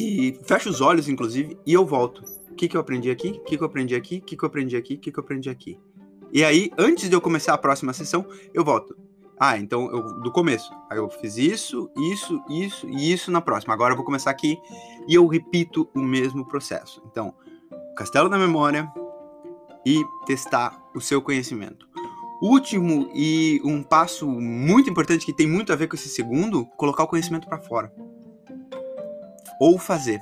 e 0.00 0.40
fecho 0.44 0.70
os 0.70 0.80
olhos, 0.80 1.08
inclusive, 1.08 1.58
e 1.66 1.72
eu 1.72 1.84
volto. 1.84 2.24
O 2.50 2.54
que, 2.54 2.68
que 2.68 2.76
eu 2.76 2.80
aprendi 2.80 3.10
aqui? 3.10 3.28
O 3.28 3.44
que, 3.44 3.56
que 3.56 3.62
eu 3.62 3.66
aprendi 3.66 3.94
aqui? 3.94 4.16
O 4.16 4.22
que, 4.22 4.36
que 4.36 4.44
eu 4.44 4.46
aprendi 4.46 4.76
aqui? 4.76 4.94
O 4.94 4.98
que, 4.98 5.12
que 5.12 5.18
eu 5.18 5.22
aprendi 5.22 5.50
aqui? 5.50 5.78
E 6.32 6.44
aí, 6.44 6.70
antes 6.78 7.08
de 7.08 7.14
eu 7.14 7.20
começar 7.20 7.54
a 7.54 7.58
próxima 7.58 7.92
sessão, 7.92 8.26
eu 8.54 8.64
volto. 8.64 8.96
Ah, 9.38 9.58
então, 9.58 9.90
eu, 9.90 10.20
do 10.20 10.30
começo. 10.30 10.70
Aí 10.90 10.98
eu 10.98 11.08
fiz 11.08 11.36
isso, 11.36 11.90
isso, 11.96 12.42
isso 12.48 12.88
e 12.88 13.12
isso 13.12 13.30
na 13.30 13.40
próxima. 13.40 13.72
Agora 13.74 13.92
eu 13.92 13.96
vou 13.96 14.04
começar 14.04 14.30
aqui 14.30 14.58
e 15.08 15.14
eu 15.14 15.26
repito 15.26 15.88
o 15.94 16.00
mesmo 16.00 16.46
processo. 16.46 17.02
Então, 17.10 17.34
castelo 17.96 18.28
da 18.28 18.38
memória 18.38 18.90
e 19.84 20.04
testar 20.26 20.82
o 20.94 21.00
seu 21.00 21.22
conhecimento. 21.22 21.88
Último 22.42 23.10
e 23.14 23.60
um 23.64 23.82
passo 23.82 24.26
muito 24.26 24.88
importante 24.88 25.26
que 25.26 25.32
tem 25.32 25.46
muito 25.46 25.72
a 25.72 25.76
ver 25.76 25.88
com 25.88 25.96
esse 25.96 26.08
segundo, 26.08 26.64
colocar 26.76 27.04
o 27.04 27.08
conhecimento 27.08 27.46
para 27.46 27.58
fora. 27.58 27.92
Ou 29.60 29.78
fazer. 29.78 30.20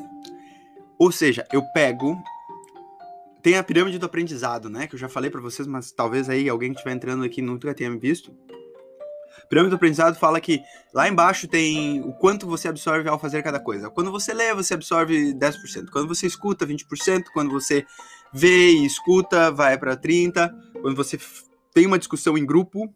Ou 0.99 1.13
seja, 1.13 1.47
eu 1.53 1.63
pego. 1.73 2.21
Tem 3.41 3.57
a 3.57 3.63
pirâmide 3.63 3.99
do 3.99 4.07
aprendizado, 4.07 4.69
né? 4.69 4.89
Que 4.89 4.97
eu 4.97 4.99
já 4.99 5.09
falei 5.09 5.31
para 5.31 5.41
vocês, 5.41 5.67
mas 5.67 5.93
talvez 5.93 6.29
aí 6.29 6.49
alguém 6.49 6.71
que 6.73 6.79
estiver 6.79 6.95
entrando 6.95 7.25
aqui 7.25 7.41
nunca 7.41 7.73
tenha 7.73 7.97
visto. 7.97 8.37
Pirâmide 9.49 9.71
do 9.71 9.77
aprendizado 9.77 10.19
fala 10.19 10.41
que 10.41 10.61
lá 10.93 11.09
embaixo 11.09 11.49
tem 11.49 12.03
o 12.03 12.13
quanto 12.13 12.47
você 12.47 12.69
absorve 12.69 13.09
ao 13.09 13.19
fazer 13.19 13.43
cada 13.43 13.59
coisa. 13.59 13.89
Quando 13.89 14.11
você 14.11 14.35
lê, 14.35 14.53
você 14.53 14.75
absorve 14.75 15.33
10%. 15.33 15.91
Quando 15.91 16.09
você 16.09 16.27
escuta, 16.27 16.67
20%. 16.67 17.25
Quando 17.33 17.51
você 17.51 17.87
vê 18.33 18.73
e 18.73 18.85
escuta, 18.85 19.51
vai 19.51 19.79
para 19.79 19.97
30%. 19.97 20.53
Quando 20.83 20.97
você 20.97 21.19
tem 21.73 21.87
uma 21.87 21.99
discussão 21.99 22.37
em 22.37 22.45
grupo, 22.45 22.93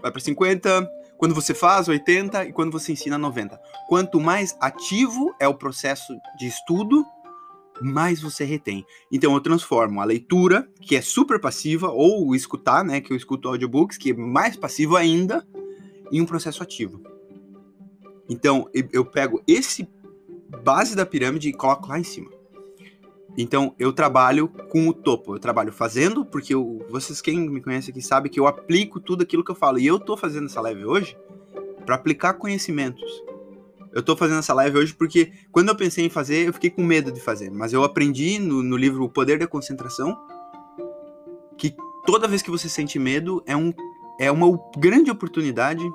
vai 0.00 0.12
para 0.12 0.20
50%. 0.20 0.86
Quando 1.18 1.34
você 1.34 1.52
faz, 1.52 1.88
80%. 1.88 2.48
E 2.48 2.52
quando 2.52 2.72
você 2.72 2.92
ensina, 2.92 3.18
90%. 3.18 3.58
Quanto 3.88 4.20
mais 4.20 4.56
ativo 4.60 5.34
é 5.38 5.46
o 5.46 5.54
processo 5.54 6.16
de 6.38 6.46
estudo, 6.46 7.04
mais 7.82 8.22
você 8.22 8.44
retém. 8.44 8.86
Então 9.10 9.34
eu 9.34 9.40
transformo 9.40 10.00
a 10.00 10.04
leitura, 10.04 10.68
que 10.80 10.96
é 10.96 11.02
super 11.02 11.40
passiva, 11.40 11.90
ou 11.90 12.34
escutar, 12.34 12.84
né, 12.84 13.00
que 13.00 13.12
eu 13.12 13.16
escuto 13.16 13.48
audiobooks, 13.48 13.98
que 13.98 14.10
é 14.10 14.14
mais 14.14 14.56
passivo 14.56 14.96
ainda, 14.96 15.46
em 16.10 16.20
um 16.20 16.26
processo 16.26 16.62
ativo. 16.62 17.02
Então 18.28 18.68
eu 18.92 19.04
pego 19.04 19.42
esse 19.46 19.88
base 20.62 20.94
da 20.94 21.04
pirâmide 21.04 21.48
e 21.48 21.52
coloco 21.52 21.88
lá 21.88 21.98
em 21.98 22.04
cima. 22.04 22.37
Então 23.40 23.72
eu 23.78 23.92
trabalho 23.92 24.48
com 24.48 24.88
o 24.88 24.92
topo, 24.92 25.36
eu 25.36 25.38
trabalho 25.38 25.72
fazendo, 25.72 26.24
porque 26.24 26.52
eu, 26.52 26.84
vocês 26.90 27.20
quem 27.20 27.48
me 27.48 27.60
conhece 27.60 27.92
aqui 27.92 28.02
sabe 28.02 28.28
que 28.28 28.40
eu 28.40 28.48
aplico 28.48 28.98
tudo 28.98 29.22
aquilo 29.22 29.44
que 29.44 29.50
eu 29.52 29.54
falo. 29.54 29.78
E 29.78 29.86
eu 29.86 30.00
tô 30.00 30.16
fazendo 30.16 30.46
essa 30.46 30.60
live 30.60 30.84
hoje 30.84 31.16
para 31.86 31.94
aplicar 31.94 32.34
conhecimentos. 32.34 33.08
Eu 33.92 34.02
tô 34.02 34.16
fazendo 34.16 34.40
essa 34.40 34.52
live 34.54 34.78
hoje 34.78 34.92
porque 34.92 35.30
quando 35.52 35.68
eu 35.68 35.76
pensei 35.76 36.04
em 36.04 36.10
fazer, 36.10 36.48
eu 36.48 36.52
fiquei 36.52 36.68
com 36.68 36.82
medo 36.82 37.12
de 37.12 37.20
fazer. 37.20 37.48
Mas 37.48 37.72
eu 37.72 37.84
aprendi 37.84 38.40
no, 38.40 38.60
no 38.60 38.76
livro 38.76 39.04
O 39.04 39.08
Poder 39.08 39.38
da 39.38 39.46
Concentração 39.46 40.18
que 41.56 41.76
toda 42.04 42.26
vez 42.26 42.42
que 42.42 42.50
você 42.50 42.68
sente 42.68 42.98
medo 42.98 43.40
é, 43.46 43.56
um, 43.56 43.72
é 44.18 44.32
uma 44.32 44.58
grande 44.76 45.12
oportunidade 45.12 45.88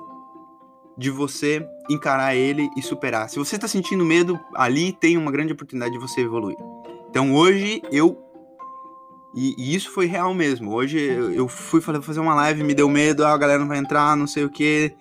de 0.96 1.10
você 1.10 1.66
encarar 1.90 2.34
ele 2.34 2.70
e 2.74 2.80
superar. 2.80 3.28
Se 3.28 3.38
você 3.38 3.56
está 3.56 3.68
sentindo 3.68 4.02
medo, 4.02 4.40
ali 4.54 4.92
tem 4.94 5.18
uma 5.18 5.30
grande 5.30 5.52
oportunidade 5.52 5.92
de 5.92 5.98
você 5.98 6.22
evoluir. 6.22 6.56
Então 7.14 7.32
hoje 7.32 7.80
eu. 7.92 8.20
E, 9.36 9.54
e 9.56 9.72
isso 9.72 9.88
foi 9.92 10.06
real 10.06 10.34
mesmo. 10.34 10.72
Hoje 10.72 10.98
eu, 10.98 11.32
eu 11.32 11.48
fui 11.48 11.80
fazer 11.80 12.18
uma 12.18 12.34
live, 12.34 12.64
me 12.64 12.74
deu 12.74 12.88
medo, 12.88 13.24
ah, 13.24 13.32
a 13.32 13.38
galera 13.38 13.60
não 13.60 13.68
vai 13.68 13.78
entrar, 13.78 14.16
não 14.16 14.26
sei 14.26 14.44
o 14.44 14.50
que. 14.50 14.92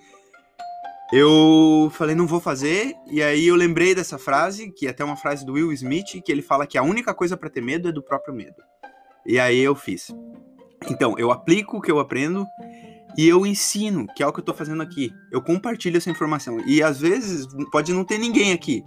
Eu 1.11 1.91
falei, 1.91 2.13
não 2.13 2.27
vou 2.27 2.39
fazer, 2.39 2.93
e 3.07 3.21
aí 3.21 3.47
eu 3.47 3.55
lembrei 3.55 3.95
dessa 3.95 4.19
frase, 4.19 4.71
que 4.71 4.85
é 4.85 4.91
até 4.91 5.03
uma 5.03 5.15
frase 5.15 5.43
do 5.43 5.53
Will 5.53 5.73
Smith, 5.73 6.21
que 6.23 6.31
ele 6.31 6.43
fala 6.43 6.67
que 6.67 6.77
a 6.77 6.83
única 6.83 7.15
coisa 7.15 7.35
para 7.35 7.49
ter 7.49 7.61
medo 7.61 7.89
é 7.89 7.91
do 7.91 8.03
próprio 8.03 8.33
medo. 8.33 8.61
E 9.25 9.39
aí 9.39 9.59
eu 9.59 9.73
fiz. 9.73 10.11
Então, 10.87 11.17
eu 11.17 11.31
aplico 11.31 11.77
o 11.77 11.81
que 11.81 11.91
eu 11.91 11.99
aprendo 11.99 12.45
e 13.17 13.27
eu 13.27 13.43
ensino, 13.43 14.05
que 14.15 14.21
é 14.21 14.27
o 14.27 14.31
que 14.31 14.39
eu 14.39 14.43
tô 14.43 14.53
fazendo 14.53 14.83
aqui. 14.83 15.11
Eu 15.31 15.41
compartilho 15.41 15.97
essa 15.97 16.11
informação. 16.11 16.59
E 16.67 16.83
às 16.83 16.99
vezes 16.99 17.47
pode 17.71 17.91
não 17.91 18.05
ter 18.05 18.19
ninguém 18.19 18.51
aqui. 18.51 18.83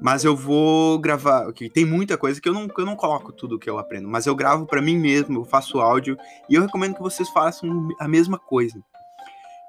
Mas 0.00 0.24
eu 0.24 0.36
vou 0.36 0.98
gravar, 0.98 1.52
que 1.52 1.68
tem 1.68 1.84
muita 1.84 2.16
coisa 2.16 2.40
que 2.40 2.48
eu 2.48 2.52
não, 2.52 2.68
eu 2.76 2.86
não 2.86 2.94
coloco 2.94 3.32
tudo 3.32 3.58
que 3.58 3.68
eu 3.68 3.78
aprendo, 3.78 4.08
mas 4.08 4.26
eu 4.26 4.34
gravo 4.34 4.64
para 4.64 4.80
mim 4.80 4.96
mesmo, 4.96 5.40
eu 5.40 5.44
faço 5.44 5.80
áudio 5.80 6.16
e 6.48 6.54
eu 6.54 6.62
recomendo 6.62 6.94
que 6.94 7.02
vocês 7.02 7.28
façam 7.30 7.88
a 7.98 8.06
mesma 8.06 8.38
coisa. 8.38 8.80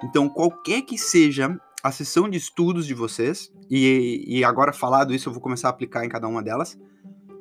Então, 0.04 0.30
qualquer 0.30 0.84
que 0.84 0.98
seja 0.98 1.60
a 1.84 1.92
sessão 1.92 2.30
de 2.30 2.38
estudos 2.38 2.86
de 2.86 2.94
vocês, 2.94 3.52
e, 3.70 4.24
e 4.28 4.44
agora 4.44 4.74
falado 4.74 5.14
isso, 5.14 5.30
eu 5.30 5.34
vou 5.34 5.42
começar 5.42 5.68
a 5.68 5.72
aplicar 5.72 6.06
em 6.06 6.10
cada 6.10 6.28
uma 6.28 6.44
delas, 6.44 6.78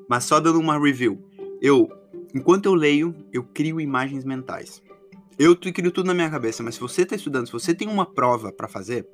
mas 0.09 0.25
só 0.25 0.40
dando 0.40 0.59
uma 0.59 0.78
review. 0.78 1.23
Eu, 1.61 1.88
enquanto 2.35 2.66
eu 2.66 2.75
leio, 2.75 3.14
eu 3.33 3.42
crio 3.42 3.80
imagens 3.80 4.25
mentais. 4.25 4.83
Eu 5.38 5.57
crio 5.57 5.92
tudo 5.92 6.07
na 6.07 6.14
minha 6.14 6.30
cabeça, 6.30 6.62
mas 6.62 6.75
se 6.75 6.80
você 6.80 7.02
está 7.02 7.14
estudando, 7.14 7.47
se 7.47 7.52
você 7.52 7.75
tem 7.75 7.88
uma 7.88 8.07
prova 8.07 8.52
para 8.52 8.66
fazer, 8.66 9.07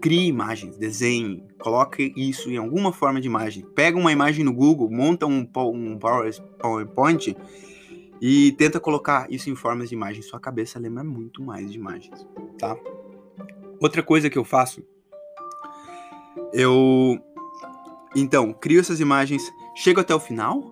crie 0.00 0.26
imagens, 0.26 0.76
desenhe, 0.76 1.44
coloque 1.58 2.12
isso 2.16 2.50
em 2.50 2.56
alguma 2.56 2.92
forma 2.92 3.20
de 3.20 3.26
imagem. 3.26 3.64
Pega 3.74 3.98
uma 3.98 4.12
imagem 4.12 4.44
no 4.44 4.52
Google, 4.52 4.90
monta 4.90 5.26
um, 5.26 5.48
um 5.56 5.98
PowerPoint 6.58 7.36
e 8.20 8.52
tenta 8.52 8.78
colocar 8.78 9.26
isso 9.30 9.50
em 9.50 9.54
formas 9.54 9.88
de 9.88 9.94
imagem. 9.94 10.22
Sua 10.22 10.38
cabeça 10.38 10.78
lembra 10.78 11.02
muito 11.02 11.42
mais 11.42 11.70
de 11.70 11.78
imagens, 11.78 12.26
tá? 12.58 12.76
Outra 13.80 14.02
coisa 14.02 14.30
que 14.30 14.38
eu 14.38 14.44
faço, 14.44 14.84
eu 16.52 17.18
então 18.14 18.52
crio 18.52 18.80
essas 18.80 19.00
imagens, 19.00 19.42
chego 19.74 20.00
até 20.00 20.14
o 20.14 20.20
final 20.20 20.62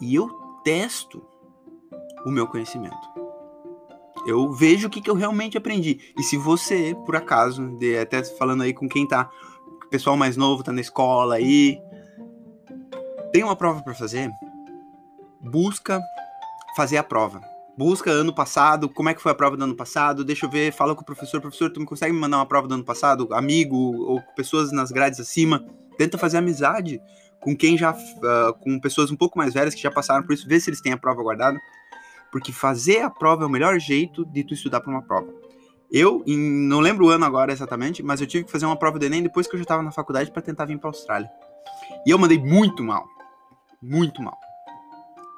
e 0.00 0.14
eu 0.14 0.28
testo 0.62 1.22
o 2.24 2.30
meu 2.30 2.46
conhecimento. 2.46 3.21
Eu 4.26 4.52
vejo 4.52 4.86
o 4.86 4.90
que, 4.90 5.00
que 5.00 5.10
eu 5.10 5.14
realmente 5.14 5.58
aprendi. 5.58 5.98
E 6.18 6.22
se 6.22 6.36
você, 6.36 6.94
por 7.04 7.16
acaso, 7.16 7.76
de, 7.78 7.98
até 7.98 8.22
falando 8.24 8.62
aí 8.62 8.72
com 8.72 8.88
quem 8.88 9.06
tá, 9.06 9.28
pessoal 9.92 10.16
mais 10.16 10.38
novo 10.38 10.62
tá 10.62 10.72
na 10.72 10.80
escola 10.80 11.34
aí, 11.34 11.78
tem 13.30 13.44
uma 13.44 13.54
prova 13.54 13.82
para 13.82 13.94
fazer, 13.94 14.30
busca 15.38 16.00
fazer 16.74 16.96
a 16.96 17.02
prova. 17.02 17.42
Busca 17.76 18.10
ano 18.10 18.34
passado, 18.34 18.88
como 18.88 19.10
é 19.10 19.14
que 19.14 19.22
foi 19.22 19.32
a 19.32 19.34
prova 19.34 19.56
do 19.56 19.64
ano 19.64 19.76
passado, 19.76 20.24
deixa 20.24 20.46
eu 20.46 20.50
ver, 20.50 20.72
fala 20.72 20.94
com 20.94 21.02
o 21.02 21.04
professor, 21.04 21.40
professor, 21.40 21.70
tu 21.70 21.80
me 21.80 21.86
consegue 21.86 22.12
me 22.12 22.18
mandar 22.18 22.38
uma 22.38 22.46
prova 22.46 22.66
do 22.66 22.74
ano 22.74 22.84
passado, 22.84 23.28
amigo 23.32 23.76
ou 23.76 24.20
pessoas 24.34 24.72
nas 24.72 24.90
grades 24.90 25.20
acima, 25.20 25.64
tenta 25.98 26.16
fazer 26.16 26.38
amizade 26.38 27.00
com 27.40 27.56
quem 27.56 27.76
já, 27.76 27.92
uh, 27.92 28.54
com 28.60 28.78
pessoas 28.78 29.10
um 29.10 29.16
pouco 29.16 29.38
mais 29.38 29.52
velhas 29.52 29.74
que 29.74 29.82
já 29.82 29.90
passaram 29.90 30.24
por 30.24 30.32
isso, 30.32 30.46
vê 30.46 30.60
se 30.60 30.70
eles 30.70 30.80
têm 30.80 30.92
a 30.92 30.98
prova 30.98 31.22
guardada, 31.22 31.58
porque 32.32 32.50
fazer 32.50 33.02
a 33.02 33.10
prova 33.10 33.44
é 33.44 33.46
o 33.46 33.50
melhor 33.50 33.78
jeito 33.78 34.24
de 34.24 34.42
tu 34.42 34.54
estudar 34.54 34.80
para 34.80 34.90
uma 34.90 35.02
prova. 35.02 35.32
Eu, 35.92 36.24
em, 36.26 36.38
não 36.38 36.80
lembro 36.80 37.06
o 37.06 37.10
ano 37.10 37.24
agora 37.24 37.52
exatamente, 37.52 38.02
mas 38.02 38.20
eu 38.20 38.26
tive 38.26 38.44
que 38.44 38.50
fazer 38.50 38.66
uma 38.66 38.76
prova 38.76 38.98
do 38.98 39.04
Enem 39.04 39.22
depois 39.22 39.46
que 39.46 39.54
eu 39.54 39.58
já 39.58 39.64
estava 39.64 39.82
na 39.82 39.92
faculdade 39.92 40.32
para 40.32 40.42
tentar 40.42 40.64
vir 40.64 40.78
para 40.78 40.88
Austrália. 40.88 41.30
E 42.04 42.10
eu 42.10 42.18
mandei 42.18 42.38
muito 42.38 42.82
mal. 42.82 43.06
Muito 43.80 44.22
mal. 44.22 44.38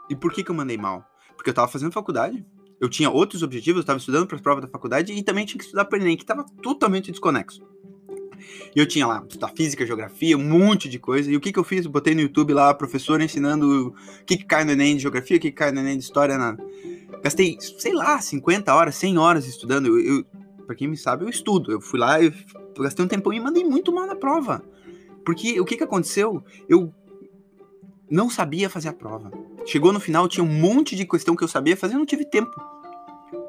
E 0.08 0.14
por 0.14 0.32
que, 0.32 0.44
que 0.44 0.50
eu 0.50 0.54
mandei 0.54 0.78
mal? 0.78 1.04
porque 1.44 1.50
eu 1.50 1.52
estava 1.52 1.68
fazendo 1.68 1.92
faculdade, 1.92 2.42
eu 2.80 2.88
tinha 2.88 3.10
outros 3.10 3.42
objetivos, 3.42 3.76
eu 3.76 3.82
estava 3.82 3.98
estudando 3.98 4.26
para 4.26 4.36
as 4.36 4.40
provas 4.40 4.64
da 4.64 4.70
faculdade 4.70 5.12
e 5.12 5.22
também 5.22 5.44
tinha 5.44 5.58
que 5.58 5.64
estudar 5.64 5.84
para 5.84 5.98
o 5.98 6.02
Enem, 6.02 6.16
que 6.16 6.22
estava 6.22 6.42
totalmente 6.62 7.10
desconexo. 7.10 7.62
E 8.74 8.78
eu 8.78 8.86
tinha 8.86 9.06
lá 9.06 9.22
estudar 9.26 9.48
física, 9.48 9.86
geografia, 9.86 10.36
um 10.36 10.44
monte 10.44 10.88
de 10.88 10.98
coisa. 10.98 11.30
E 11.30 11.36
o 11.36 11.40
que, 11.40 11.52
que 11.52 11.58
eu 11.58 11.64
fiz? 11.64 11.86
botei 11.86 12.14
no 12.14 12.20
YouTube 12.20 12.52
lá, 12.52 12.72
professor 12.74 13.20
ensinando 13.20 13.88
o 13.88 14.24
que, 14.24 14.36
que 14.36 14.44
cai 14.44 14.64
no 14.64 14.72
Enem 14.72 14.96
de 14.96 15.02
geografia, 15.02 15.36
o 15.36 15.40
que, 15.40 15.50
que 15.50 15.56
cai 15.56 15.72
no 15.72 15.80
Enem 15.80 15.98
de 15.98 16.04
história. 16.04 16.36
Gastei, 17.22 17.56
sei 17.60 17.92
lá, 17.92 18.20
50 18.20 18.74
horas, 18.74 18.94
100 18.96 19.18
horas 19.18 19.46
estudando. 19.46 19.86
Eu, 19.86 20.00
eu, 20.00 20.24
pra 20.66 20.74
quem 20.74 20.88
me 20.88 20.96
sabe, 20.96 21.24
eu 21.24 21.28
estudo. 21.28 21.72
Eu 21.72 21.80
fui 21.80 21.98
lá, 21.98 22.22
eu 22.22 22.32
gastei 22.78 23.04
um 23.04 23.08
tempão 23.08 23.32
e 23.32 23.40
mandei 23.40 23.64
muito 23.64 23.92
mal 23.92 24.06
na 24.06 24.16
prova. 24.16 24.62
Porque 25.24 25.58
o 25.60 25.64
que, 25.64 25.76
que 25.76 25.84
aconteceu? 25.84 26.42
Eu 26.68 26.92
não 28.10 28.28
sabia 28.28 28.68
fazer 28.68 28.88
a 28.88 28.92
prova. 28.92 29.32
Chegou 29.64 29.92
no 29.92 30.00
final, 30.00 30.28
tinha 30.28 30.44
um 30.44 30.60
monte 30.60 30.94
de 30.94 31.06
questão 31.06 31.34
que 31.34 31.42
eu 31.42 31.48
sabia 31.48 31.76
fazer, 31.76 31.94
eu 31.94 31.98
não 31.98 32.06
tive 32.06 32.24
tempo. 32.24 32.54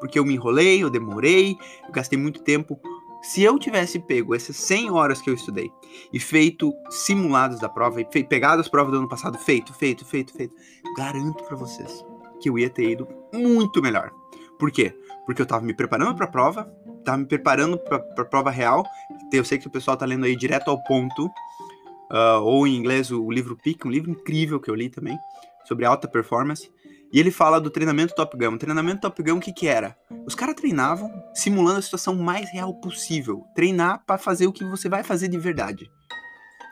Porque 0.00 0.18
eu 0.18 0.24
me 0.24 0.34
enrolei, 0.34 0.82
eu 0.82 0.90
demorei, 0.90 1.56
eu 1.84 1.92
gastei 1.92 2.18
muito 2.18 2.40
tempo. 2.40 2.80
Se 3.26 3.42
eu 3.42 3.58
tivesse 3.58 3.98
pego 3.98 4.36
essas 4.36 4.54
100 4.54 4.92
horas 4.92 5.20
que 5.20 5.28
eu 5.28 5.34
estudei 5.34 5.68
e 6.12 6.20
feito 6.20 6.72
simulados 6.88 7.58
da 7.58 7.68
prova, 7.68 8.00
e 8.00 8.04
pegado 8.24 8.60
as 8.60 8.68
provas 8.68 8.92
do 8.92 8.98
ano 8.98 9.08
passado, 9.08 9.36
feito, 9.36 9.74
feito, 9.74 10.04
feito, 10.04 10.32
feito, 10.32 10.54
garanto 10.96 11.42
para 11.42 11.56
vocês 11.56 12.04
que 12.40 12.48
eu 12.48 12.56
ia 12.56 12.70
ter 12.70 12.88
ido 12.88 13.08
muito 13.34 13.82
melhor. 13.82 14.12
Por 14.56 14.70
quê? 14.70 14.96
Porque 15.26 15.42
eu 15.42 15.46
tava 15.46 15.64
me 15.64 15.74
preparando 15.74 16.14
para 16.14 16.26
a 16.26 16.30
prova, 16.30 16.72
tava 17.04 17.18
me 17.18 17.26
preparando 17.26 17.76
para 17.76 17.96
a 17.96 18.24
prova 18.24 18.48
real. 18.48 18.84
Eu 19.32 19.44
sei 19.44 19.58
que 19.58 19.66
o 19.66 19.70
pessoal 19.70 19.96
tá 19.96 20.06
lendo 20.06 20.24
aí 20.24 20.36
direto 20.36 20.70
ao 20.70 20.80
ponto, 20.84 21.26
uh, 21.26 22.40
ou 22.42 22.64
em 22.64 22.76
inglês 22.76 23.10
o 23.10 23.28
livro 23.28 23.56
Peak, 23.56 23.88
um 23.88 23.90
livro 23.90 24.08
incrível 24.08 24.60
que 24.60 24.70
eu 24.70 24.74
li 24.76 24.88
também, 24.88 25.18
sobre 25.64 25.84
alta 25.84 26.06
performance. 26.06 26.70
E 27.16 27.18
ele 27.18 27.30
fala 27.30 27.58
do 27.58 27.70
treinamento 27.70 28.14
Top 28.14 28.36
Gun. 28.36 28.56
O 28.56 28.58
treinamento 28.58 29.00
Top 29.00 29.22
Gun, 29.22 29.38
o 29.38 29.40
que 29.40 29.50
que 29.50 29.66
era? 29.66 29.96
Os 30.26 30.34
caras 30.34 30.54
treinavam 30.54 31.10
simulando 31.32 31.78
a 31.78 31.82
situação 31.82 32.14
mais 32.14 32.52
real 32.52 32.74
possível. 32.74 33.42
Treinar 33.54 34.04
para 34.04 34.18
fazer 34.18 34.46
o 34.46 34.52
que 34.52 34.62
você 34.62 34.86
vai 34.86 35.02
fazer 35.02 35.28
de 35.28 35.38
verdade. 35.38 35.90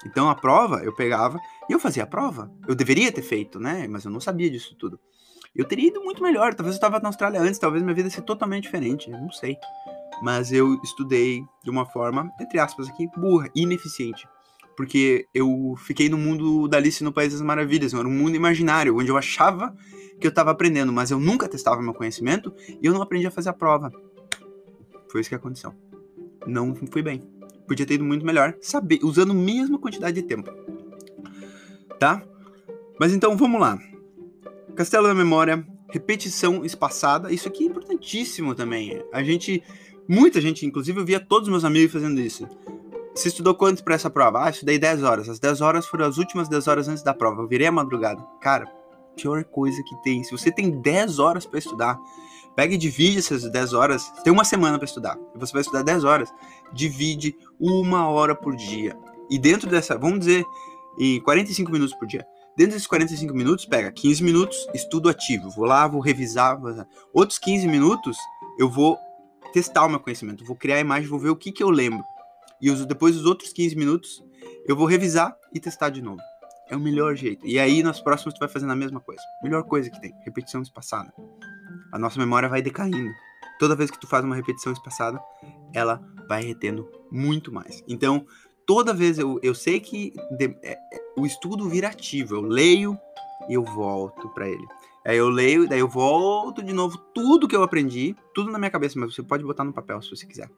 Então 0.04 0.28
a 0.28 0.34
prova, 0.34 0.84
eu 0.84 0.94
pegava 0.94 1.40
e 1.66 1.72
eu 1.72 1.80
fazia 1.80 2.02
a 2.02 2.06
prova. 2.06 2.52
Eu 2.68 2.74
deveria 2.74 3.10
ter 3.10 3.22
feito, 3.22 3.58
né? 3.58 3.88
Mas 3.88 4.04
eu 4.04 4.10
não 4.10 4.20
sabia 4.20 4.50
disso 4.50 4.76
tudo. 4.78 5.00
Eu 5.56 5.64
teria 5.64 5.88
ido 5.88 6.04
muito 6.04 6.22
melhor. 6.22 6.52
Talvez 6.52 6.74
eu 6.74 6.78
estava 6.78 7.00
na 7.00 7.08
Austrália 7.08 7.40
antes, 7.40 7.58
talvez 7.58 7.82
minha 7.82 7.94
vida 7.94 8.10
seja 8.10 8.20
totalmente 8.20 8.64
diferente. 8.64 9.10
Eu 9.10 9.18
não 9.18 9.32
sei. 9.32 9.56
Mas 10.22 10.52
eu 10.52 10.78
estudei 10.84 11.42
de 11.64 11.70
uma 11.70 11.86
forma, 11.86 12.30
entre 12.38 12.58
aspas 12.58 12.86
aqui, 12.90 13.08
burra, 13.16 13.48
ineficiente 13.54 14.28
porque 14.76 15.28
eu 15.32 15.76
fiquei 15.78 16.08
no 16.08 16.18
mundo 16.18 16.66
da 16.66 16.78
Alice 16.78 17.02
no 17.04 17.12
País 17.12 17.32
das 17.32 17.40
Maravilhas, 17.40 17.94
era 17.94 18.06
um 18.06 18.10
mundo 18.10 18.34
imaginário, 18.34 18.96
onde 18.98 19.08
eu 19.08 19.16
achava 19.16 19.72
que 20.24 20.28
eu 20.28 20.30
estava 20.30 20.52
aprendendo, 20.52 20.90
mas 20.90 21.10
eu 21.10 21.20
nunca 21.20 21.46
testava 21.46 21.82
meu 21.82 21.92
conhecimento 21.92 22.50
e 22.80 22.86
eu 22.86 22.94
não 22.94 23.02
aprendi 23.02 23.26
a 23.26 23.30
fazer 23.30 23.50
a 23.50 23.52
prova. 23.52 23.92
Foi 25.10 25.20
isso 25.20 25.28
que 25.28 25.36
aconteceu. 25.36 25.74
Não 26.46 26.74
fui 26.74 27.02
bem. 27.02 27.20
Podia 27.68 27.84
ter 27.84 27.94
ido 27.94 28.04
muito 28.04 28.24
melhor, 28.24 28.56
saber, 28.58 29.00
usando 29.02 29.32
a 29.32 29.34
mesma 29.34 29.78
quantidade 29.78 30.18
de 30.18 30.26
tempo. 30.26 30.50
Tá? 31.98 32.22
Mas 32.98 33.12
então 33.12 33.36
vamos 33.36 33.60
lá. 33.60 33.78
Castelo 34.74 35.06
da 35.06 35.14
memória, 35.14 35.62
repetição 35.90 36.64
espaçada. 36.64 37.30
Isso 37.30 37.46
aqui 37.46 37.64
é 37.64 37.66
importantíssimo 37.66 38.54
também. 38.54 39.04
A 39.12 39.22
gente, 39.22 39.62
muita 40.08 40.40
gente, 40.40 40.64
inclusive 40.64 41.00
eu 41.00 41.04
via 41.04 41.20
todos 41.20 41.48
os 41.48 41.52
meus 41.52 41.66
amigos 41.66 41.92
fazendo 41.92 42.18
isso. 42.18 42.48
Você 43.14 43.28
estudou 43.28 43.54
quanto 43.54 43.84
para 43.84 43.94
essa 43.94 44.08
prova? 44.08 44.46
Ah, 44.46 44.48
estudei 44.48 44.78
10 44.78 45.02
horas. 45.02 45.28
As 45.28 45.38
10 45.38 45.60
horas 45.60 45.86
foram 45.86 46.06
as 46.06 46.16
últimas 46.16 46.48
10 46.48 46.66
horas 46.66 46.88
antes 46.88 47.02
da 47.02 47.12
prova. 47.12 47.42
Eu 47.42 47.46
virei 47.46 47.66
a 47.66 47.72
madrugada. 47.72 48.22
Cara, 48.40 48.66
pior 49.14 49.44
coisa 49.44 49.82
que 49.82 49.96
tem. 50.02 50.22
Se 50.22 50.30
você 50.30 50.50
tem 50.50 50.70
10 50.70 51.18
horas 51.18 51.46
para 51.46 51.58
estudar, 51.58 51.98
pega 52.54 52.74
e 52.74 52.78
divide 52.78 53.18
essas 53.18 53.50
10 53.50 53.72
horas. 53.72 54.10
Tem 54.22 54.32
uma 54.32 54.44
semana 54.44 54.78
para 54.78 54.86
estudar. 54.86 55.18
Você 55.36 55.52
vai 55.52 55.62
estudar 55.62 55.82
10 55.82 56.04
horas. 56.04 56.32
Divide 56.72 57.36
uma 57.58 58.08
hora 58.08 58.34
por 58.34 58.54
dia. 58.56 58.96
E 59.30 59.38
dentro 59.38 59.68
dessa, 59.70 59.96
vamos 59.96 60.20
dizer, 60.20 60.44
em 60.98 61.20
45 61.20 61.70
minutos 61.70 61.94
por 61.94 62.06
dia. 62.06 62.26
Dentro 62.56 62.74
desses 62.74 62.86
45 62.86 63.34
minutos, 63.34 63.64
pega 63.64 63.90
15 63.90 64.22
minutos, 64.22 64.56
estudo 64.72 65.08
ativo. 65.08 65.50
Vou 65.50 65.64
lá, 65.64 65.86
vou 65.88 66.00
revisar. 66.00 66.60
Outros 67.12 67.38
15 67.38 67.66
minutos, 67.66 68.16
eu 68.58 68.68
vou 68.68 68.96
testar 69.52 69.84
o 69.84 69.88
meu 69.88 69.98
conhecimento. 69.98 70.44
Vou 70.44 70.54
criar 70.54 70.76
a 70.76 70.80
imagem, 70.80 71.08
vou 71.08 71.18
ver 71.18 71.30
o 71.30 71.36
que, 71.36 71.50
que 71.50 71.62
eu 71.62 71.70
lembro. 71.70 72.04
E 72.60 72.70
depois 72.86 73.16
dos 73.16 73.26
outros 73.26 73.52
15 73.52 73.74
minutos, 73.74 74.22
eu 74.66 74.76
vou 74.76 74.86
revisar 74.86 75.36
e 75.52 75.58
testar 75.58 75.90
de 75.90 76.00
novo. 76.00 76.20
É 76.68 76.76
o 76.76 76.80
melhor 76.80 77.14
jeito. 77.14 77.46
E 77.46 77.58
aí, 77.58 77.82
nas 77.82 78.00
próximas, 78.00 78.34
tu 78.34 78.38
vai 78.38 78.48
fazendo 78.48 78.72
a 78.72 78.76
mesma 78.76 79.00
coisa. 79.00 79.22
Melhor 79.42 79.62
coisa 79.64 79.90
que 79.90 80.00
tem, 80.00 80.14
repetição 80.24 80.62
espaçada. 80.62 81.12
A 81.92 81.98
nossa 81.98 82.18
memória 82.18 82.48
vai 82.48 82.62
decaindo. 82.62 83.12
Toda 83.58 83.76
vez 83.76 83.90
que 83.90 84.00
tu 84.00 84.06
faz 84.06 84.24
uma 84.24 84.34
repetição 84.34 84.72
espaçada, 84.72 85.20
ela 85.72 86.02
vai 86.28 86.42
retendo 86.42 86.90
muito 87.10 87.52
mais. 87.52 87.84
Então, 87.86 88.26
toda 88.66 88.94
vez 88.94 89.18
eu, 89.18 89.38
eu 89.42 89.54
sei 89.54 89.78
que 89.78 90.12
de, 90.38 90.56
é, 90.62 90.72
é, 90.72 90.78
o 91.16 91.26
estudo 91.26 91.68
vira 91.68 91.88
ativo. 91.88 92.34
Eu 92.34 92.40
leio 92.40 92.98
e 93.48 93.54
eu 93.54 93.62
volto 93.62 94.28
para 94.30 94.48
ele. 94.48 94.66
Aí 95.06 95.18
eu 95.18 95.28
leio, 95.28 95.68
daí 95.68 95.80
eu 95.80 95.88
volto 95.88 96.62
de 96.62 96.72
novo 96.72 96.96
tudo 97.14 97.46
que 97.46 97.54
eu 97.54 97.62
aprendi, 97.62 98.16
tudo 98.34 98.50
na 98.50 98.58
minha 98.58 98.70
cabeça, 98.70 98.98
mas 98.98 99.14
você 99.14 99.22
pode 99.22 99.44
botar 99.44 99.62
no 99.62 99.72
papel 99.72 100.00
se 100.00 100.08
você 100.08 100.26
quiser. 100.26 100.50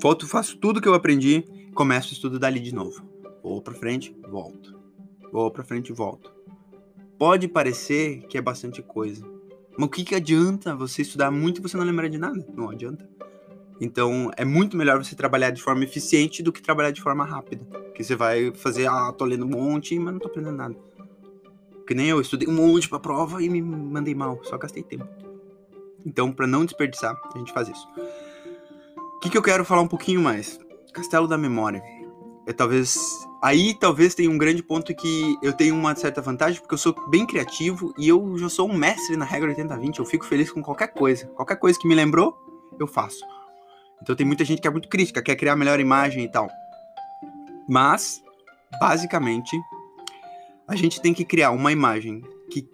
Volto, 0.00 0.26
faço 0.26 0.56
tudo 0.56 0.80
que 0.80 0.88
eu 0.88 0.94
aprendi, 0.94 1.44
começo 1.74 2.08
o 2.08 2.12
estudo 2.14 2.38
dali 2.38 2.58
de 2.58 2.74
novo. 2.74 3.19
Vou 3.42 3.60
para 3.62 3.74
frente, 3.74 4.14
volto. 4.28 4.78
Vou 5.32 5.50
para 5.50 5.64
frente, 5.64 5.92
volto. 5.92 6.32
Pode 7.18 7.48
parecer 7.48 8.22
que 8.28 8.38
é 8.38 8.40
bastante 8.40 8.82
coisa, 8.82 9.24
mas 9.76 9.86
o 9.86 9.90
que, 9.90 10.04
que 10.04 10.14
adianta 10.14 10.74
você 10.74 11.02
estudar 11.02 11.30
muito 11.30 11.58
e 11.58 11.62
você 11.62 11.76
não 11.76 11.84
lembrar 11.84 12.08
de 12.08 12.18
nada? 12.18 12.44
Não 12.54 12.70
adianta. 12.70 13.08
Então, 13.80 14.30
é 14.36 14.44
muito 14.44 14.76
melhor 14.76 15.02
você 15.02 15.14
trabalhar 15.14 15.50
de 15.50 15.62
forma 15.62 15.84
eficiente 15.84 16.42
do 16.42 16.52
que 16.52 16.60
trabalhar 16.60 16.90
de 16.90 17.00
forma 17.00 17.24
rápida. 17.24 17.64
Que 17.94 18.04
você 18.04 18.14
vai 18.14 18.52
fazer, 18.54 18.86
ah, 18.86 19.10
tô 19.12 19.24
lendo 19.24 19.46
um 19.46 19.48
monte, 19.48 19.98
mas 19.98 20.12
não 20.12 20.20
tô 20.20 20.28
aprendendo 20.28 20.56
nada. 20.56 20.76
Que 21.86 21.94
nem 21.94 22.08
eu, 22.08 22.20
estudei 22.20 22.46
um 22.46 22.52
monte 22.52 22.88
pra 22.88 23.00
prova 23.00 23.42
e 23.42 23.48
me 23.48 23.62
mandei 23.62 24.14
mal, 24.14 24.38
só 24.44 24.58
gastei 24.58 24.82
tempo. 24.82 25.08
Então, 26.04 26.30
para 26.30 26.46
não 26.46 26.64
desperdiçar, 26.64 27.18
a 27.34 27.38
gente 27.38 27.52
faz 27.52 27.68
isso. 27.68 27.88
O 29.16 29.20
que, 29.20 29.30
que 29.30 29.36
eu 29.36 29.42
quero 29.42 29.64
falar 29.64 29.82
um 29.82 29.88
pouquinho 29.88 30.20
mais? 30.20 30.58
Castelo 30.92 31.26
da 31.26 31.38
Memória. 31.38 31.82
É 32.46 32.52
talvez. 32.52 33.26
Aí 33.42 33.72
talvez 33.72 34.14
tenha 34.14 34.30
um 34.30 34.36
grande 34.36 34.62
ponto 34.62 34.94
que 34.94 35.38
eu 35.42 35.52
tenho 35.52 35.74
uma 35.74 35.94
certa 35.94 36.20
vantagem, 36.20 36.60
porque 36.60 36.74
eu 36.74 36.78
sou 36.78 36.94
bem 37.08 37.26
criativo 37.26 37.94
e 37.96 38.06
eu 38.06 38.36
já 38.36 38.50
sou 38.50 38.68
um 38.68 38.76
mestre 38.76 39.16
na 39.16 39.24
regra 39.24 39.54
80-20. 39.54 39.98
Eu 39.98 40.04
fico 40.04 40.26
feliz 40.26 40.52
com 40.52 40.62
qualquer 40.62 40.88
coisa. 40.88 41.26
Qualquer 41.28 41.56
coisa 41.56 41.78
que 41.78 41.88
me 41.88 41.94
lembrou, 41.94 42.36
eu 42.78 42.86
faço. 42.86 43.24
Então 44.02 44.14
tem 44.14 44.26
muita 44.26 44.44
gente 44.44 44.60
que 44.60 44.68
é 44.68 44.70
muito 44.70 44.88
crítica, 44.88 45.22
quer 45.22 45.36
criar 45.36 45.54
a 45.54 45.56
melhor 45.56 45.80
imagem 45.80 46.24
e 46.24 46.28
tal. 46.28 46.50
Mas, 47.66 48.22
basicamente, 48.78 49.58
a 50.68 50.76
gente 50.76 51.00
tem 51.00 51.14
que 51.14 51.24
criar 51.24 51.50
uma 51.50 51.72
imagem 51.72 52.22
que 52.50 52.68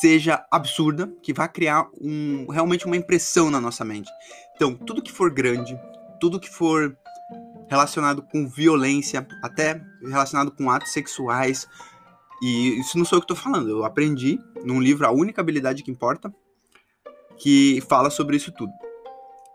seja 0.00 0.44
absurda, 0.50 1.12
que 1.22 1.32
vá 1.32 1.48
criar 1.48 1.88
um, 2.00 2.46
realmente 2.50 2.86
uma 2.86 2.96
impressão 2.96 3.50
na 3.50 3.60
nossa 3.60 3.84
mente. 3.84 4.10
Então, 4.54 4.74
tudo 4.74 5.02
que 5.02 5.10
for 5.10 5.30
grande, 5.30 5.78
tudo 6.20 6.38
que 6.38 6.48
for 6.48 6.96
relacionado 7.68 8.22
com 8.22 8.48
violência, 8.48 9.26
até 9.42 9.80
relacionado 10.02 10.50
com 10.50 10.70
atos 10.70 10.92
sexuais, 10.92 11.68
e 12.42 12.78
isso 12.78 12.96
não 12.96 13.04
sou 13.04 13.16
eu 13.16 13.20
que 13.20 13.32
estou 13.32 13.36
falando, 13.36 13.68
eu 13.68 13.84
aprendi 13.84 14.38
num 14.64 14.80
livro 14.80 15.06
A 15.06 15.10
Única 15.10 15.40
Habilidade 15.40 15.82
que 15.82 15.90
Importa, 15.90 16.32
que 17.36 17.82
fala 17.88 18.10
sobre 18.10 18.36
isso 18.36 18.52
tudo. 18.52 18.72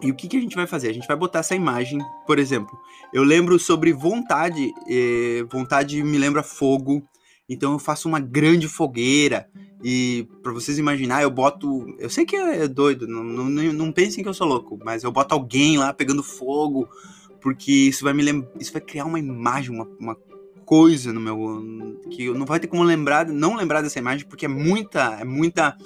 E 0.02 0.12
o 0.12 0.15
que, 0.15 0.28
que 0.28 0.38
a 0.38 0.41
gente 0.41 0.56
vai 0.56 0.67
fazer? 0.67 0.89
A 0.89 0.93
gente 0.93 1.08
vai 1.08 1.15
botar 1.15 1.39
essa 1.39 1.56
imagem, 1.56 1.99
por 2.28 2.38
exemplo, 2.38 2.78
eu 3.13 3.23
lembro 3.23 3.58
sobre 3.58 3.93
vontade, 3.93 4.73
eh, 4.89 5.45
vontade 5.49 6.04
me 6.04 6.17
lembra 6.17 6.43
fogo, 6.43 7.08
então 7.47 7.73
eu 7.73 7.80
faço 7.80 8.08
uma 8.08 8.19
grande 8.19 8.67
fogueira. 8.67 9.47
E 9.84 10.28
para 10.41 10.52
vocês 10.54 10.78
imaginar, 10.78 11.21
eu 11.23 11.30
boto. 11.30 11.86
Eu 11.99 12.10
sei 12.10 12.26
que 12.26 12.36
é 12.36 12.67
doido, 12.67 13.08
não, 13.08 13.23
não, 13.23 13.73
não 13.73 13.91
pensem 13.91 14.23
que 14.23 14.30
eu 14.30 14.34
sou 14.34 14.47
louco, 14.47 14.80
mas 14.84 15.04
eu 15.04 15.12
boto 15.12 15.34
alguém 15.34 15.78
lá 15.78 15.93
pegando 15.93 16.23
fogo, 16.23 16.88
porque 17.44 17.72
isso 17.72 18.06
vai 18.06 18.14
me 18.14 18.24
lembrar. 18.24 18.50
Isso 18.60 18.72
vai 18.72 18.82
criar 18.82 19.06
uma 19.06 19.20
imagem, 19.20 19.76
uma, 19.76 19.88
uma 20.00 20.18
coisa 20.66 21.12
no 21.12 21.20
meu. 21.20 22.00
que 22.10 22.32
não 22.32 22.46
vai 22.46 22.60
ter 22.60 22.68
como 22.68 22.82
lembrar, 22.82 23.28
não 23.28 23.56
lembrar 23.56 23.82
dessa 23.82 24.00
imagem, 24.00 24.26
porque 24.26 24.46
é 24.46 24.50
muita. 24.50 25.18
É 25.20 25.26
muita. 25.26 25.78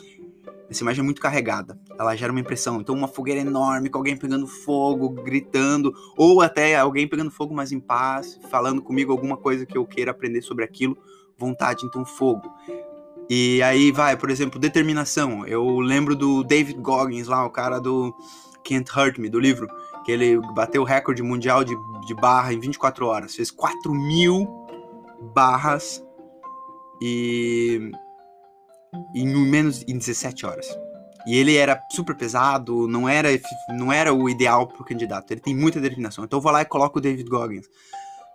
Essa 0.69 0.83
imagem 0.83 1.01
é 1.01 1.03
muito 1.03 1.21
carregada. 1.21 1.79
Ela 1.97 2.15
gera 2.15 2.31
uma 2.31 2.41
impressão. 2.41 2.79
Então, 2.79 2.93
uma 2.93 3.07
fogueira 3.07 3.41
enorme, 3.41 3.89
com 3.89 3.97
alguém 3.97 4.15
pegando 4.15 4.45
fogo, 4.45 5.09
gritando, 5.09 5.93
ou 6.15 6.41
até 6.41 6.75
alguém 6.75 7.07
pegando 7.07 7.31
fogo, 7.31 7.55
mas 7.55 7.71
em 7.71 7.79
paz, 7.79 8.39
falando 8.49 8.81
comigo 8.81 9.11
alguma 9.11 9.37
coisa 9.37 9.65
que 9.65 9.77
eu 9.77 9.85
queira 9.85 10.11
aprender 10.11 10.41
sobre 10.41 10.63
aquilo 10.63 10.97
vontade, 11.37 11.85
então 11.85 12.03
fogo. 12.03 12.51
E 13.29 13.61
aí 13.61 13.91
vai, 13.91 14.17
por 14.17 14.29
exemplo, 14.29 14.59
determinação. 14.59 15.45
Eu 15.45 15.79
lembro 15.79 16.15
do 16.15 16.43
David 16.43 16.79
Goggins 16.79 17.27
lá, 17.27 17.45
o 17.45 17.49
cara 17.49 17.79
do 17.79 18.13
Can't 18.67 18.89
Hurt 18.91 19.17
Me, 19.17 19.29
do 19.29 19.39
livro, 19.39 19.67
que 20.07 20.11
ele 20.13 20.39
bateu 20.53 20.83
o 20.83 20.85
recorde 20.85 21.21
mundial 21.21 21.65
de, 21.65 21.75
de 22.05 22.15
barra 22.15 22.53
em 22.53 22.59
24 22.61 23.05
horas. 23.05 23.35
Fez 23.35 23.51
4 23.51 23.93
mil 23.93 24.47
barras 25.33 26.01
e 27.01 27.91
em 29.13 29.27
menos 29.27 29.83
em 29.85 29.97
17 29.97 30.45
horas. 30.45 30.65
E 31.27 31.35
ele 31.35 31.57
era 31.57 31.77
super 31.91 32.15
pesado, 32.15 32.87
não 32.87 33.09
era, 33.09 33.27
não 33.77 33.91
era 33.91 34.13
o 34.13 34.29
ideal 34.29 34.65
pro 34.65 34.85
candidato. 34.85 35.29
Ele 35.31 35.41
tem 35.41 35.53
muita 35.53 35.81
determinação. 35.81 36.23
Então 36.23 36.37
eu 36.37 36.41
vou 36.41 36.53
lá 36.53 36.61
e 36.61 36.65
coloco 36.65 36.99
o 36.99 37.01
David 37.01 37.29
Goggins. 37.29 37.67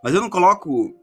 Mas 0.04 0.12
eu 0.12 0.20
não 0.20 0.28
coloco 0.28 0.94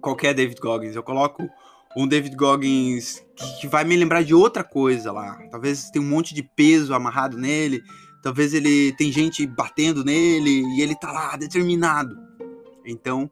qualquer 0.00 0.34
David 0.34 0.60
Goggins. 0.60 0.96
Eu 0.96 1.04
coloco 1.04 1.48
um 1.96 2.04
David 2.04 2.34
Goggins 2.34 3.24
que, 3.36 3.60
que, 3.60 3.68
vai 3.68 3.84
me 3.84 3.94
lembrar 3.94 4.24
de 4.24 4.34
outra 4.34 4.64
coisa 4.64 5.12
lá. 5.12 5.38
Talvez 5.52 5.88
tenha 5.88 6.04
um 6.04 6.08
monte 6.08 6.34
de 6.34 6.42
peso 6.42 6.92
amarrado 6.92 7.38
nele. 7.38 7.80
Talvez 8.28 8.52
ele 8.52 8.92
tem 8.92 9.10
gente 9.10 9.46
batendo 9.46 10.04
nele 10.04 10.60
e 10.76 10.82
ele 10.82 10.94
tá 10.94 11.10
lá 11.10 11.34
determinado. 11.34 12.14
Então, 12.84 13.30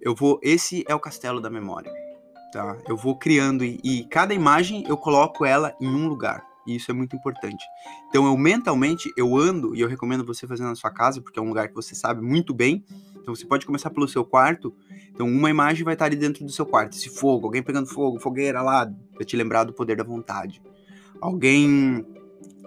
eu 0.00 0.14
vou. 0.14 0.40
Esse 0.42 0.82
é 0.88 0.94
o 0.94 0.98
castelo 0.98 1.42
da 1.42 1.50
memória. 1.50 1.92
Tá? 2.50 2.78
Eu 2.88 2.96
vou 2.96 3.18
criando 3.18 3.62
e, 3.62 3.78
e 3.84 4.04
cada 4.04 4.32
imagem 4.32 4.82
eu 4.88 4.96
coloco 4.96 5.44
ela 5.44 5.76
em 5.78 5.86
um 5.86 6.08
lugar. 6.08 6.42
E 6.66 6.74
isso 6.74 6.90
é 6.90 6.94
muito 6.94 7.14
importante. 7.14 7.62
Então, 8.08 8.24
eu 8.24 8.34
mentalmente, 8.34 9.12
eu 9.14 9.36
ando, 9.36 9.76
e 9.76 9.82
eu 9.82 9.88
recomendo 9.88 10.24
você 10.24 10.46
fazer 10.46 10.62
na 10.62 10.74
sua 10.74 10.90
casa, 10.90 11.20
porque 11.20 11.38
é 11.38 11.42
um 11.42 11.48
lugar 11.48 11.68
que 11.68 11.74
você 11.74 11.94
sabe 11.94 12.22
muito 12.22 12.54
bem. 12.54 12.82
Então, 13.20 13.34
você 13.34 13.44
pode 13.44 13.66
começar 13.66 13.90
pelo 13.90 14.08
seu 14.08 14.24
quarto 14.24 14.74
então, 15.14 15.28
uma 15.28 15.48
imagem 15.48 15.84
vai 15.84 15.94
estar 15.94 16.06
ali 16.06 16.16
dentro 16.16 16.44
do 16.44 16.50
seu 16.50 16.66
quarto. 16.66 16.96
Esse 16.96 17.08
fogo, 17.08 17.46
alguém 17.46 17.62
pegando 17.62 17.86
fogo, 17.86 18.18
fogueira 18.18 18.60
lá, 18.60 18.90
vai 19.14 19.24
te 19.24 19.36
lembrar 19.36 19.62
do 19.62 19.72
poder 19.72 19.96
da 19.96 20.02
vontade. 20.02 20.60
Alguém. 21.20 22.04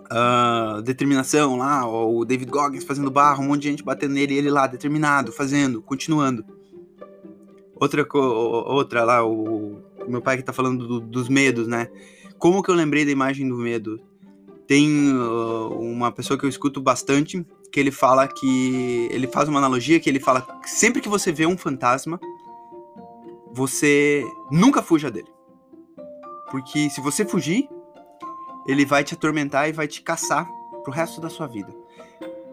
Uh, 0.10 0.82
determinação 0.84 1.58
lá, 1.58 1.86
o 1.86 2.24
David 2.24 2.50
Goggins 2.50 2.86
fazendo 2.86 3.12
barro, 3.12 3.44
um 3.44 3.48
monte 3.48 3.64
de 3.64 3.70
gente 3.70 3.84
batendo 3.84 4.14
nele, 4.14 4.36
ele 4.36 4.50
lá, 4.50 4.66
determinado, 4.66 5.34
fazendo, 5.34 5.82
continuando. 5.82 6.46
Outra, 7.76 8.08
outra 8.14 9.04
lá, 9.04 9.26
o, 9.26 9.82
o 10.06 10.10
meu 10.10 10.22
pai 10.22 10.38
que 10.38 10.44
tá 10.44 10.54
falando 10.54 10.88
do, 10.88 11.00
dos 11.02 11.28
medos, 11.28 11.68
né? 11.68 11.90
Como 12.40 12.64
que 12.64 12.72
eu 12.72 12.76
lembrei 12.76 13.04
da 13.04 13.12
imagem 13.12 13.48
do 13.48 13.58
medo? 13.58 14.00
Tem 14.66 15.14
uh, 15.14 15.80
uma 15.80 16.12
pessoa 16.12 16.38
que 16.38 16.46
eu 16.46 16.50
escuto 16.50 16.82
bastante, 16.82 17.46
que 17.72 17.80
ele 17.80 17.92
fala 17.92 18.28
que. 18.28 19.08
Ele 19.12 19.28
faz 19.28 19.50
uma 19.50 19.60
analogia 19.60 20.00
que 20.00 20.10
ele 20.10 20.20
fala 20.20 20.42
que 20.62 20.70
sempre 20.70 21.02
que 21.02 21.10
você 21.10 21.32
vê 21.32 21.46
um 21.46 21.58
fantasma, 21.58 22.20
você 23.54 24.26
nunca 24.52 24.82
fuja 24.82 25.10
dele. 25.12 25.30
Porque 26.50 26.90
se 26.90 27.02
você 27.02 27.26
fugir, 27.26 27.68
ele 28.68 28.86
vai 28.86 29.04
te 29.04 29.14
atormentar 29.14 29.70
e 29.70 29.72
vai 29.72 29.88
te 29.88 30.02
caçar 30.02 30.48
pro 30.84 30.94
resto 30.94 31.22
da 31.22 31.30
sua 31.30 31.48
vida. 31.48 31.74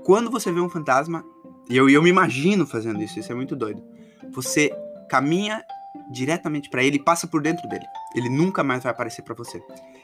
Quando 0.05 0.31
você 0.31 0.53
vê 0.53 0.61
um 0.61 0.69
fantasma, 0.69 1.25
e 1.69 1.77
eu, 1.77 1.89
eu 1.89 2.03
me 2.03 2.11
imagino 2.11 2.67
fazendo 2.67 3.03
isso, 3.03 3.19
isso 3.19 3.33
é 3.33 3.35
muito 3.35 3.57
doido. 3.57 3.83
Você 4.33 4.71
caminha 5.09 5.65
diretamente 6.11 6.69
para 6.69 6.83
ele 6.83 6.97
e 6.97 7.03
passa 7.03 7.27
por 7.27 7.41
dentro 7.41 7.69
dele. 7.69 7.85
Ele 8.15 8.29
nunca 8.29 8.63
mais 8.63 8.83
vai 8.83 8.93
aparecer 8.93 9.23
para 9.23 9.35
você. 9.35 9.63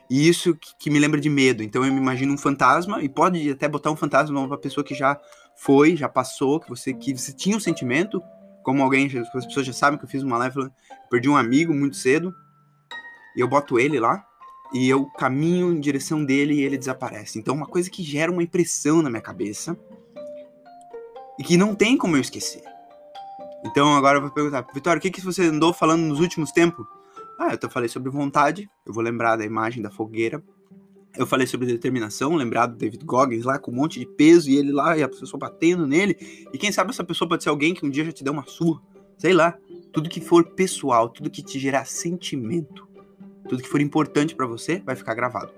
E 0.08 0.28
isso 0.28 0.54
que, 0.54 0.74
que, 0.78 0.90
me 0.90 0.98
lembra 0.98 1.20
de 1.20 1.28
medo. 1.28 1.62
Então 1.62 1.84
eu 1.84 1.92
me 1.92 1.98
imagino 1.98 2.32
um 2.32 2.38
fantasma 2.38 3.02
e 3.02 3.08
pode 3.08 3.50
até 3.50 3.68
botar 3.68 3.90
um 3.90 3.96
fantasma 3.96 4.40
numa 4.40 4.58
pessoa 4.58 4.84
que 4.84 4.94
já 4.94 5.18
foi, 5.56 5.96
já 5.96 6.08
passou, 6.08 6.60
que 6.60 6.68
você 6.68 6.94
que 6.94 7.16
você 7.16 7.32
tinha 7.32 7.56
um 7.56 7.60
sentimento, 7.60 8.22
como 8.62 8.82
alguém, 8.82 9.06
as 9.06 9.46
pessoas 9.46 9.66
já 9.66 9.72
sabem 9.72 9.98
que 9.98 10.04
eu 10.04 10.08
fiz 10.08 10.22
uma 10.22 10.38
live, 10.38 10.70
perdi 11.10 11.28
um 11.28 11.36
amigo 11.36 11.74
muito 11.74 11.96
cedo, 11.96 12.34
e 13.36 13.40
eu 13.40 13.48
boto 13.48 13.78
ele 13.78 14.00
lá, 14.00 14.24
e 14.72 14.88
eu 14.88 15.06
caminho 15.06 15.72
em 15.72 15.80
direção 15.80 16.24
dele 16.24 16.54
e 16.54 16.62
ele 16.62 16.78
desaparece. 16.78 17.38
Então, 17.38 17.54
uma 17.54 17.66
coisa 17.66 17.90
que 17.90 18.02
gera 18.02 18.30
uma 18.30 18.42
impressão 18.42 19.02
na 19.02 19.10
minha 19.10 19.22
cabeça 19.22 19.76
e 21.38 21.42
que 21.42 21.56
não 21.56 21.74
tem 21.74 21.96
como 21.96 22.16
eu 22.16 22.20
esquecer. 22.20 22.62
Então, 23.64 23.94
agora 23.94 24.18
eu 24.18 24.22
vou 24.22 24.30
perguntar, 24.30 24.66
Vitória, 24.72 24.98
o 24.98 25.02
que, 25.02 25.10
que 25.10 25.20
você 25.20 25.44
andou 25.44 25.72
falando 25.72 26.02
nos 26.02 26.20
últimos 26.20 26.52
tempos? 26.52 26.86
Ah, 27.38 27.58
eu 27.60 27.70
falei 27.70 27.88
sobre 27.88 28.10
vontade, 28.10 28.70
eu 28.86 28.92
vou 28.92 29.02
lembrar 29.02 29.36
da 29.36 29.44
imagem 29.44 29.82
da 29.82 29.90
fogueira. 29.90 30.42
Eu 31.16 31.26
falei 31.26 31.46
sobre 31.46 31.66
determinação, 31.66 32.36
lembrar 32.36 32.66
do 32.66 32.76
David 32.76 33.04
Goggins 33.04 33.44
lá 33.44 33.58
com 33.58 33.72
um 33.72 33.74
monte 33.74 33.98
de 33.98 34.06
peso 34.06 34.48
e 34.48 34.56
ele 34.56 34.70
lá 34.70 34.96
e 34.96 35.02
a 35.02 35.08
pessoa 35.08 35.40
batendo 35.40 35.86
nele. 35.86 36.16
E 36.52 36.58
quem 36.58 36.70
sabe 36.70 36.90
essa 36.90 37.02
pessoa 37.02 37.28
pode 37.28 37.42
ser 37.42 37.48
alguém 37.48 37.74
que 37.74 37.84
um 37.84 37.90
dia 37.90 38.04
já 38.04 38.12
te 38.12 38.22
deu 38.22 38.32
uma 38.32 38.46
surra. 38.46 38.80
Sei 39.18 39.32
lá. 39.32 39.58
Tudo 39.92 40.08
que 40.08 40.20
for 40.20 40.50
pessoal, 40.50 41.08
tudo 41.08 41.28
que 41.28 41.42
te 41.42 41.58
gerar 41.58 41.84
sentimento 41.84 42.86
tudo 43.50 43.64
que 43.64 43.68
for 43.68 43.80
importante 43.80 44.36
para 44.36 44.46
você 44.46 44.80
vai 44.86 44.94
ficar 44.94 45.12
gravado. 45.12 45.50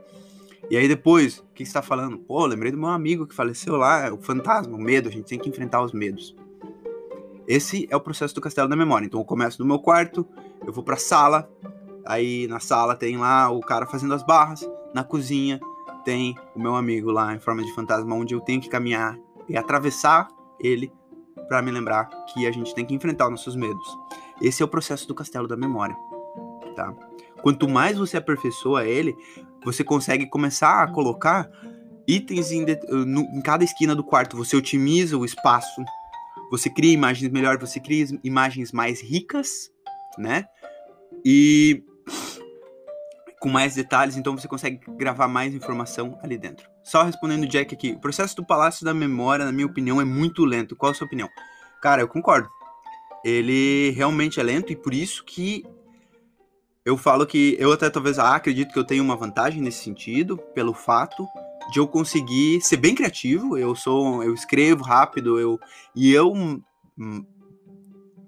E 0.70 0.76
aí 0.78 0.88
depois, 0.88 1.38
o 1.38 1.44
que 1.54 1.66
você 1.66 1.74
tá 1.74 1.82
falando? 1.82 2.16
Pô, 2.16 2.46
lembrei 2.46 2.72
do 2.72 2.78
meu 2.78 2.88
amigo 2.88 3.26
que 3.26 3.34
faleceu 3.34 3.76
lá, 3.76 4.10
o 4.10 4.16
fantasma, 4.16 4.74
o 4.74 4.80
medo, 4.80 5.10
a 5.10 5.12
gente 5.12 5.26
tem 5.26 5.38
que 5.38 5.48
enfrentar 5.48 5.82
os 5.82 5.92
medos. 5.92 6.34
Esse 7.46 7.86
é 7.90 7.96
o 7.96 8.00
processo 8.00 8.34
do 8.34 8.40
castelo 8.40 8.66
da 8.66 8.74
memória. 8.74 9.04
Então 9.04 9.20
eu 9.20 9.24
começo 9.24 9.60
no 9.60 9.68
meu 9.68 9.78
quarto, 9.78 10.26
eu 10.66 10.72
vou 10.72 10.82
pra 10.82 10.96
sala, 10.96 11.50
aí 12.06 12.46
na 12.46 12.60
sala 12.60 12.96
tem 12.96 13.18
lá 13.18 13.50
o 13.50 13.60
cara 13.60 13.84
fazendo 13.84 14.14
as 14.14 14.22
barras, 14.22 14.66
na 14.94 15.04
cozinha 15.04 15.60
tem 16.02 16.34
o 16.54 16.60
meu 16.60 16.74
amigo 16.74 17.10
lá 17.10 17.34
em 17.34 17.38
forma 17.38 17.62
de 17.62 17.72
fantasma, 17.74 18.14
onde 18.14 18.34
eu 18.34 18.40
tenho 18.40 18.60
que 18.60 18.70
caminhar 18.70 19.18
e 19.46 19.56
atravessar 19.56 20.28
ele 20.58 20.90
para 21.46 21.60
me 21.60 21.70
lembrar 21.70 22.06
que 22.32 22.46
a 22.46 22.50
gente 22.50 22.74
tem 22.74 22.86
que 22.86 22.94
enfrentar 22.94 23.26
os 23.26 23.32
nossos 23.32 23.54
medos. 23.54 23.86
Esse 24.40 24.62
é 24.62 24.64
o 24.64 24.68
processo 24.68 25.06
do 25.06 25.14
castelo 25.14 25.46
da 25.46 25.56
memória, 25.56 25.94
tá? 26.74 26.94
Quanto 27.42 27.68
mais 27.68 27.98
você 27.98 28.16
aperfeiçoa 28.16 28.86
ele, 28.86 29.14
você 29.64 29.84
consegue 29.84 30.26
começar 30.26 30.82
a 30.82 30.90
colocar 30.90 31.50
itens 32.06 32.50
em, 32.52 32.64
de, 32.64 32.78
no, 32.88 33.20
em 33.20 33.40
cada 33.40 33.64
esquina 33.64 33.94
do 33.94 34.04
quarto. 34.04 34.36
Você 34.36 34.56
otimiza 34.56 35.16
o 35.16 35.24
espaço, 35.24 35.82
você 36.50 36.70
cria 36.70 36.92
imagens 36.92 37.30
melhores, 37.30 37.60
você 37.60 37.80
cria 37.80 38.06
imagens 38.22 38.72
mais 38.72 39.00
ricas, 39.00 39.70
né? 40.18 40.44
E 41.24 41.82
com 43.40 43.48
mais 43.48 43.74
detalhes, 43.74 44.16
então 44.16 44.36
você 44.36 44.46
consegue 44.46 44.80
gravar 44.96 45.26
mais 45.26 45.52
informação 45.52 46.16
ali 46.22 46.38
dentro. 46.38 46.70
Só 46.84 47.02
respondendo 47.02 47.42
o 47.42 47.48
Jack 47.48 47.74
aqui, 47.74 47.90
o 47.90 47.98
processo 47.98 48.36
do 48.36 48.46
Palácio 48.46 48.84
da 48.84 48.94
Memória, 48.94 49.44
na 49.44 49.50
minha 49.50 49.66
opinião, 49.66 50.00
é 50.00 50.04
muito 50.04 50.44
lento. 50.44 50.76
Qual 50.76 50.92
a 50.92 50.94
sua 50.94 51.06
opinião? 51.06 51.28
Cara, 51.80 52.02
eu 52.02 52.08
concordo. 52.08 52.48
Ele 53.24 53.90
realmente 53.96 54.38
é 54.38 54.42
lento 54.44 54.72
e 54.72 54.76
por 54.76 54.94
isso 54.94 55.24
que 55.24 55.64
eu 56.84 56.96
falo 56.96 57.26
que 57.26 57.56
eu 57.58 57.72
até 57.72 57.88
talvez 57.88 58.18
ah, 58.18 58.34
acredito 58.34 58.72
que 58.72 58.78
eu 58.78 58.84
tenho 58.84 59.04
uma 59.04 59.16
vantagem 59.16 59.62
nesse 59.62 59.84
sentido, 59.84 60.36
pelo 60.54 60.74
fato 60.74 61.26
de 61.70 61.78
eu 61.78 61.86
conseguir 61.86 62.60
ser 62.60 62.76
bem 62.76 62.94
criativo. 62.94 63.56
Eu 63.56 63.74
sou, 63.74 64.22
eu 64.22 64.34
escrevo 64.34 64.82
rápido, 64.82 65.38
eu 65.38 65.60
e 65.94 66.12
eu 66.12 66.32
hum, 66.32 67.24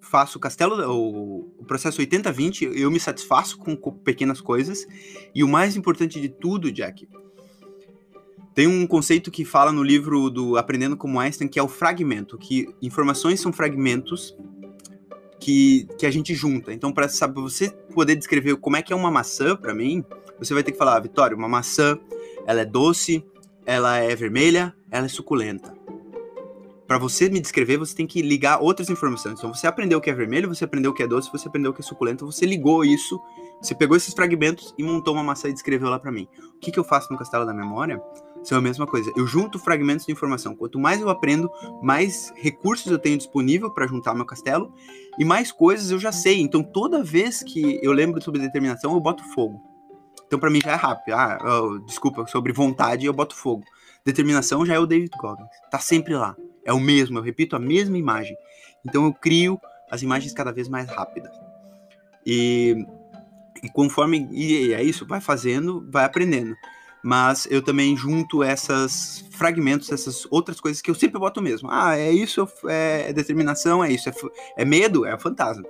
faço 0.00 0.38
o 0.38 0.40
castelo, 0.40 0.76
o, 0.88 1.52
o 1.58 1.64
processo 1.64 2.00
80-20, 2.00 2.70
eu 2.74 2.90
me 2.90 3.00
satisfaço 3.00 3.58
com, 3.58 3.76
com 3.76 3.90
pequenas 3.90 4.40
coisas. 4.40 4.86
E 5.34 5.42
o 5.42 5.48
mais 5.48 5.74
importante 5.74 6.20
de 6.20 6.28
tudo, 6.28 6.70
Jack, 6.70 7.08
tem 8.54 8.68
um 8.68 8.86
conceito 8.86 9.32
que 9.32 9.44
fala 9.44 9.72
no 9.72 9.82
livro 9.82 10.30
do 10.30 10.56
Aprendendo 10.56 10.96
como 10.96 11.18
Einstein, 11.18 11.48
que 11.48 11.58
é 11.58 11.62
o 11.62 11.66
fragmento, 11.66 12.38
que 12.38 12.72
informações 12.80 13.40
são 13.40 13.52
fragmentos 13.52 14.32
que, 15.38 15.86
que 15.98 16.06
a 16.06 16.10
gente 16.10 16.34
junta. 16.34 16.72
Então, 16.72 16.92
para 16.92 17.06
você 17.34 17.70
poder 17.92 18.16
descrever 18.16 18.56
como 18.56 18.76
é 18.76 18.82
que 18.82 18.92
é 18.92 18.96
uma 18.96 19.10
maçã 19.10 19.56
para 19.56 19.74
mim, 19.74 20.04
você 20.38 20.54
vai 20.54 20.62
ter 20.62 20.72
que 20.72 20.78
falar, 20.78 20.96
ah, 20.96 21.00
Vitória, 21.00 21.36
uma 21.36 21.48
maçã, 21.48 21.98
ela 22.46 22.60
é 22.60 22.64
doce, 22.64 23.24
ela 23.66 23.98
é 23.98 24.14
vermelha, 24.14 24.74
ela 24.90 25.06
é 25.06 25.08
suculenta. 25.08 25.74
Para 26.86 26.98
você 26.98 27.30
me 27.30 27.40
descrever, 27.40 27.78
você 27.78 27.94
tem 27.94 28.06
que 28.06 28.20
ligar 28.20 28.60
outras 28.60 28.90
informações. 28.90 29.38
Então, 29.38 29.52
você 29.52 29.66
aprendeu 29.66 29.98
o 29.98 30.00
que 30.00 30.10
é 30.10 30.14
vermelho, 30.14 30.48
você 30.48 30.64
aprendeu 30.64 30.90
o 30.90 30.94
que 30.94 31.02
é 31.02 31.06
doce, 31.06 31.32
você 31.32 31.48
aprendeu 31.48 31.70
o 31.70 31.74
que 31.74 31.80
é 31.80 31.84
suculento, 31.84 32.26
você 32.26 32.44
ligou 32.44 32.84
isso, 32.84 33.18
você 33.60 33.74
pegou 33.74 33.96
esses 33.96 34.12
fragmentos 34.12 34.74
e 34.76 34.82
montou 34.82 35.14
uma 35.14 35.24
maçã 35.24 35.48
e 35.48 35.52
descreveu 35.52 35.88
lá 35.88 35.98
para 35.98 36.12
mim. 36.12 36.28
O 36.56 36.58
que, 36.58 36.70
que 36.70 36.78
eu 36.78 36.84
faço 36.84 37.10
no 37.10 37.18
Castelo 37.18 37.46
da 37.46 37.54
Memória? 37.54 38.02
São 38.44 38.58
a 38.58 38.60
mesma 38.60 38.86
coisa. 38.86 39.10
Eu 39.16 39.26
junto 39.26 39.58
fragmentos 39.58 40.04
de 40.06 40.12
informação. 40.12 40.54
Quanto 40.54 40.78
mais 40.78 41.00
eu 41.00 41.08
aprendo, 41.08 41.50
mais 41.82 42.32
recursos 42.36 42.92
eu 42.92 42.98
tenho 42.98 43.16
disponível 43.16 43.70
para 43.70 43.86
juntar 43.86 44.14
meu 44.14 44.26
castelo 44.26 44.72
e 45.18 45.24
mais 45.24 45.50
coisas 45.50 45.90
eu 45.90 45.98
já 45.98 46.12
sei. 46.12 46.40
Então 46.40 46.62
toda 46.62 47.02
vez 47.02 47.42
que 47.42 47.80
eu 47.82 47.92
lembro 47.92 48.22
sobre 48.22 48.40
determinação, 48.40 48.92
eu 48.92 49.00
boto 49.00 49.24
fogo. 49.34 49.60
Então 50.26 50.38
para 50.38 50.50
mim 50.50 50.60
já 50.62 50.72
é 50.72 50.74
rápido. 50.74 51.14
Ah, 51.14 51.38
desculpa, 51.86 52.26
sobre 52.26 52.52
vontade 52.52 53.06
eu 53.06 53.12
boto 53.12 53.34
fogo. 53.34 53.64
Determinação 54.04 54.64
já 54.66 54.74
é 54.74 54.78
o 54.78 54.86
David 54.86 55.10
Goggins. 55.18 55.48
Tá 55.70 55.78
sempre 55.78 56.14
lá. 56.14 56.36
É 56.64 56.72
o 56.72 56.80
mesmo, 56.80 57.18
eu 57.18 57.22
repito 57.22 57.56
a 57.56 57.58
mesma 57.58 57.96
imagem. 57.96 58.36
Então 58.86 59.06
eu 59.06 59.14
crio 59.14 59.58
as 59.90 60.02
imagens 60.02 60.34
cada 60.34 60.52
vez 60.52 60.68
mais 60.68 60.88
rápidas. 60.88 61.32
E, 62.26 62.86
e 63.62 63.68
conforme 63.70 64.28
e 64.32 64.74
é 64.74 64.82
isso, 64.82 65.06
vai 65.06 65.20
fazendo, 65.20 65.86
vai 65.90 66.04
aprendendo 66.04 66.54
mas 67.04 67.46
eu 67.50 67.60
também 67.60 67.94
junto 67.94 68.42
essas 68.42 69.26
fragmentos, 69.30 69.92
essas 69.92 70.26
outras 70.30 70.58
coisas 70.58 70.80
que 70.80 70.90
eu 70.90 70.94
sempre 70.94 71.20
boto 71.20 71.42
mesmo. 71.42 71.68
Ah, 71.70 71.98
é 71.98 72.10
isso, 72.10 72.48
é 72.66 73.12
determinação, 73.12 73.84
é 73.84 73.92
isso, 73.92 74.08
é, 74.08 74.14
é 74.56 74.64
medo, 74.64 75.04
é 75.04 75.16
fantasma. 75.18 75.64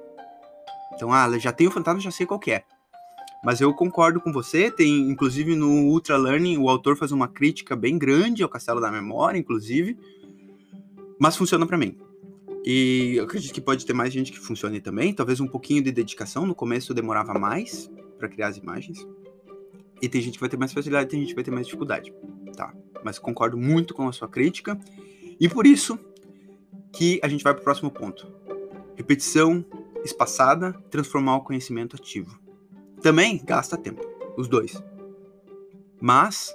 Então, 0.95 1.13
ah, 1.13 1.37
já 1.37 1.51
tenho 1.51 1.73
fantasma, 1.73 2.01
já 2.01 2.13
sei 2.13 2.25
qual 2.25 2.39
é. 2.47 2.63
Mas 3.45 3.61
eu 3.61 3.75
concordo 3.75 4.21
com 4.21 4.33
você, 4.33 4.71
tem, 4.71 5.11
inclusive 5.11 5.57
no 5.57 5.89
Ultra 5.89 6.17
Learning, 6.17 6.57
o 6.57 6.69
autor 6.69 6.97
faz 6.97 7.11
uma 7.11 7.27
crítica 7.27 7.75
bem 7.75 7.99
grande 7.99 8.45
ao 8.45 8.49
Castelo 8.49 8.81
da 8.81 8.93
Memória, 8.93 9.37
inclusive, 9.37 9.99
mas 11.19 11.37
funciona 11.37 11.67
para 11.67 11.77
mim. 11.77 11.99
E 12.65 13.15
eu 13.17 13.25
acredito 13.25 13.53
que 13.53 13.61
pode 13.61 13.85
ter 13.85 13.93
mais 13.93 14.13
gente 14.13 14.31
que 14.31 14.39
funcione 14.39 14.81
também, 14.81 15.13
talvez 15.13 15.41
um 15.41 15.49
pouquinho 15.49 15.83
de 15.83 15.91
dedicação, 15.91 16.47
no 16.47 16.55
começo 16.55 16.95
demorava 16.95 17.35
mais 17.35 17.91
para 18.21 18.29
criar 18.29 18.47
as 18.47 18.57
imagens. 18.57 19.05
E 20.05 20.09
tem 20.09 20.21
gente 20.21 20.35
que 20.35 20.41
vai 20.41 20.51
ter 20.51 20.59
mais 20.59 20.71
facilidade, 20.71 21.09
tem 21.09 21.21
gente 21.21 21.31
que 21.31 21.35
vai 21.35 21.43
ter 21.43 21.51
mais 21.51 21.65
dificuldade, 21.65 22.13
tá? 22.55 22.75
Mas 23.03 23.19
concordo 23.19 23.57
muito 23.57 23.95
com 23.95 24.07
a 24.07 24.13
sua 24.13 24.29
crítica. 24.29 24.79
E 25.41 25.49
por 25.49 25.67
isso 25.67 25.99
que 26.93 27.19
a 27.23 27.29
gente 27.29 27.43
vai 27.43 27.55
para 27.55 27.63
o 27.63 27.65
próximo 27.65 27.91
ponto. 27.91 28.31
Repetição 28.95 29.65
espaçada, 30.05 30.75
transformar 30.91 31.37
o 31.37 31.41
conhecimento 31.41 31.97
ativo. 31.97 32.39
Também 33.01 33.43
gasta 33.43 33.79
tempo, 33.79 34.03
os 34.37 34.47
dois. 34.47 34.75
Mas 35.99 36.55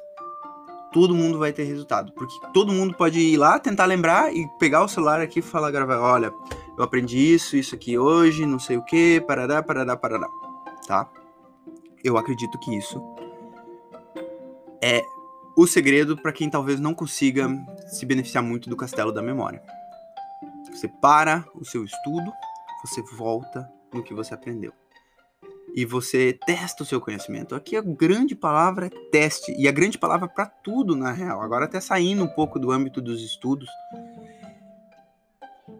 todo 0.93 1.15
mundo 1.15 1.39
vai 1.39 1.51
ter 1.51 1.63
resultado, 1.63 2.11
porque 2.13 2.35
todo 2.53 2.71
mundo 2.71 2.93
pode 2.93 3.19
ir 3.19 3.37
lá 3.37 3.57
tentar 3.57 3.85
lembrar 3.85 4.31
e 4.31 4.47
pegar 4.59 4.83
o 4.83 4.87
celular 4.87 5.21
aqui 5.21 5.39
e 5.39 5.41
falar, 5.41 5.71
gravar, 5.71 5.99
olha, 5.99 6.31
eu 6.77 6.83
aprendi 6.83 7.33
isso, 7.33 7.57
isso 7.57 7.73
aqui 7.73 7.97
hoje, 7.97 8.45
não 8.45 8.59
sei 8.59 8.77
o 8.77 8.85
que, 8.85 9.19
parará, 9.21 9.63
parará, 9.63 9.97
parará, 9.97 10.27
tá? 10.85 11.09
Eu 12.03 12.15
acredito 12.15 12.59
que 12.59 12.77
isso 12.77 13.01
é 14.81 15.03
o 15.55 15.67
segredo 15.67 16.15
para 16.15 16.31
quem 16.31 16.49
talvez 16.49 16.79
não 16.79 16.93
consiga 16.93 17.49
se 17.87 18.05
beneficiar 18.05 18.43
muito 18.43 18.69
do 18.69 18.77
castelo 18.77 19.11
da 19.11 19.21
memória. 19.21 19.61
Você 20.71 20.87
para 20.87 21.45
o 21.53 21.65
seu 21.65 21.83
estudo, 21.83 22.31
você 22.83 23.01
volta 23.17 23.69
no 23.93 24.03
que 24.03 24.13
você 24.13 24.33
aprendeu. 24.33 24.71
E 25.75 25.85
você 25.85 26.37
testa 26.45 26.83
o 26.83 26.85
seu 26.85 26.99
conhecimento. 26.99 27.53
Aqui 27.53 27.75
a 27.75 27.81
grande 27.81 28.35
palavra 28.35 28.87
é 28.87 28.89
teste. 29.11 29.53
E 29.57 29.67
a 29.67 29.71
grande 29.71 29.97
palavra 29.97 30.27
para 30.27 30.45
tudo, 30.45 30.95
na 30.95 31.11
real. 31.11 31.41
Agora, 31.41 31.65
até 31.65 31.79
saindo 31.79 32.23
um 32.23 32.27
pouco 32.27 32.57
do 32.57 32.71
âmbito 32.71 33.01
dos 33.01 33.21
estudos, 33.21 33.69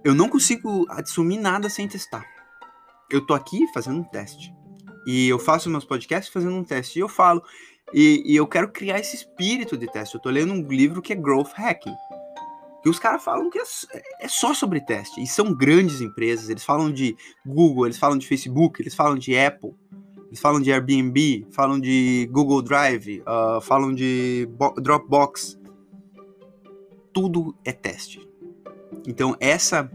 eu 0.04 0.14
não 0.14 0.30
consigo 0.30 0.86
assumir 0.90 1.38
nada 1.38 1.70
sem 1.70 1.88
testar. 1.88 2.26
Eu 3.10 3.26
tô 3.26 3.34
aqui 3.34 3.66
fazendo 3.74 4.00
um 4.00 4.04
teste. 4.04 4.54
E 5.06 5.28
eu 5.28 5.40
faço 5.40 5.70
meus 5.70 5.86
podcasts 5.86 6.32
fazendo 6.32 6.56
um 6.56 6.64
teste. 6.64 7.00
E 7.00 7.02
eu 7.02 7.10
falo, 7.10 7.44
e, 7.94 8.24
e, 8.26 8.36
eu 8.36 8.48
quero 8.48 8.72
criar 8.72 9.00
esse 9.00 9.16
espírito 9.16 9.78
de 9.78 9.88
teste. 9.92 10.16
Eu 10.16 10.22
tô 10.22 10.30
lendo 10.30 10.54
um 10.54 10.68
livro 10.68 11.02
que 11.02 11.14
é 11.14 11.16
Growth 11.16 11.54
Hacking. 11.56 11.96
Que 12.82 12.90
os 12.90 13.00
caras 13.00 13.24
falam 13.24 13.50
que 13.50 13.60
é, 13.60 13.64
é, 14.22 14.28
só 14.28 14.54
sobre 14.54 14.80
teste. 14.82 15.22
E 15.22 15.28
são 15.28 15.54
grandes 15.54 16.02
empresas. 16.02 16.50
Eles 16.50 16.64
falam 16.64 16.92
de 16.92 17.16
Google, 17.46 17.86
eles 17.86 17.98
falam 17.98 18.18
de 18.18 18.28
Facebook, 18.28 18.82
eles 18.82 18.96
falam 18.96 19.18
de 19.18 19.38
Apple, 19.38 19.74
eles 20.28 20.40
falam 20.40 20.62
de 20.62 20.72
Airbnb, 20.72 21.48
falam 21.52 21.80
de 21.80 22.30
Google 22.32 22.62
Drive, 22.62 23.22
uh, 23.22 23.60
falam 23.62 23.94
de 23.94 24.48
Dropbox. 24.82 25.60
Tudo 27.12 27.56
é 27.66 27.72
teste. 27.72 28.26
Então, 29.08 29.36
essa 29.40 29.90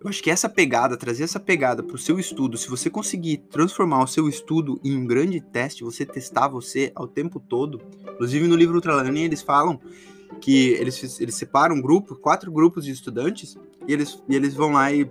eu 0.00 0.08
acho 0.08 0.22
que 0.22 0.30
essa 0.30 0.48
pegada, 0.48 0.96
trazer 0.96 1.24
essa 1.24 1.40
pegada 1.40 1.82
para 1.82 1.96
o 1.96 1.98
seu 1.98 2.18
estudo, 2.18 2.56
se 2.56 2.68
você 2.68 2.88
conseguir 2.88 3.38
transformar 3.50 4.02
o 4.02 4.06
seu 4.06 4.28
estudo 4.28 4.80
em 4.84 4.96
um 4.96 5.06
grande 5.06 5.40
teste, 5.40 5.84
você 5.84 6.06
testar 6.06 6.48
você 6.48 6.92
ao 6.94 7.06
tempo 7.06 7.40
todo. 7.40 7.80
Inclusive 8.12 8.46
no 8.46 8.56
livro 8.56 8.76
Ultralearning 8.76 9.24
eles 9.24 9.42
falam 9.42 9.80
que 10.40 10.70
eles, 10.72 11.20
eles 11.20 11.34
separam 11.34 11.76
um 11.76 11.80
grupo, 11.82 12.14
quatro 12.14 12.52
grupos 12.52 12.84
de 12.84 12.92
estudantes, 12.92 13.56
e 13.86 13.92
eles, 13.92 14.22
e 14.28 14.36
eles 14.36 14.54
vão 14.54 14.72
lá 14.72 14.92
e 14.92 15.10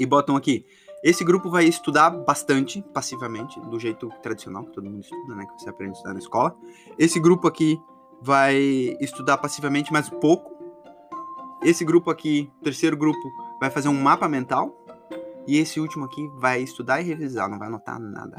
e 0.00 0.06
botam 0.06 0.34
aqui. 0.34 0.64
Esse 1.04 1.22
grupo 1.22 1.50
vai 1.50 1.64
estudar 1.64 2.10
bastante, 2.10 2.82
passivamente, 2.94 3.60
do 3.60 3.78
jeito 3.78 4.10
tradicional 4.22 4.64
que 4.64 4.72
todo 4.72 4.88
mundo 4.88 5.02
estuda, 5.02 5.34
né? 5.34 5.46
Que 5.46 5.62
você 5.62 5.68
aprende 5.68 5.92
a 5.92 5.94
estudar 5.94 6.12
na 6.14 6.18
escola. 6.18 6.56
Esse 6.98 7.20
grupo 7.20 7.46
aqui 7.46 7.78
vai 8.20 8.56
estudar 9.00 9.36
passivamente, 9.38 9.92
mas 9.92 10.08
pouco. 10.08 10.50
Esse 11.62 11.84
grupo 11.84 12.10
aqui, 12.10 12.50
terceiro 12.62 12.96
grupo, 12.96 13.30
vai 13.60 13.70
fazer 13.70 13.88
um 13.88 14.00
mapa 14.00 14.28
mental. 14.28 14.74
E 15.46 15.58
esse 15.58 15.80
último 15.80 16.04
aqui 16.04 16.26
vai 16.38 16.62
estudar 16.62 17.00
e 17.00 17.04
revisar, 17.04 17.48
não 17.48 17.58
vai 17.58 17.68
anotar 17.68 17.98
nada. 18.00 18.36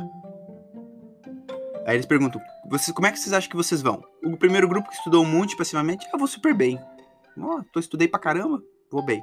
Aí 1.85 1.95
eles 1.95 2.05
perguntam, 2.05 2.41
vocês, 2.69 2.95
como 2.95 3.07
é 3.07 3.11
que 3.11 3.19
vocês 3.19 3.33
acham 3.33 3.49
que 3.49 3.55
vocês 3.55 3.81
vão? 3.81 4.03
O 4.23 4.37
primeiro 4.37 4.67
grupo 4.67 4.89
que 4.89 4.95
estudou 4.95 5.25
monte 5.25 5.57
passivamente, 5.57 6.07
eu 6.13 6.19
vou 6.19 6.27
super 6.27 6.53
bem. 6.53 6.79
Oh, 7.37 7.63
tô 7.73 7.79
estudei 7.79 8.07
pra 8.07 8.19
caramba, 8.19 8.61
vou 8.91 9.03
bem. 9.03 9.21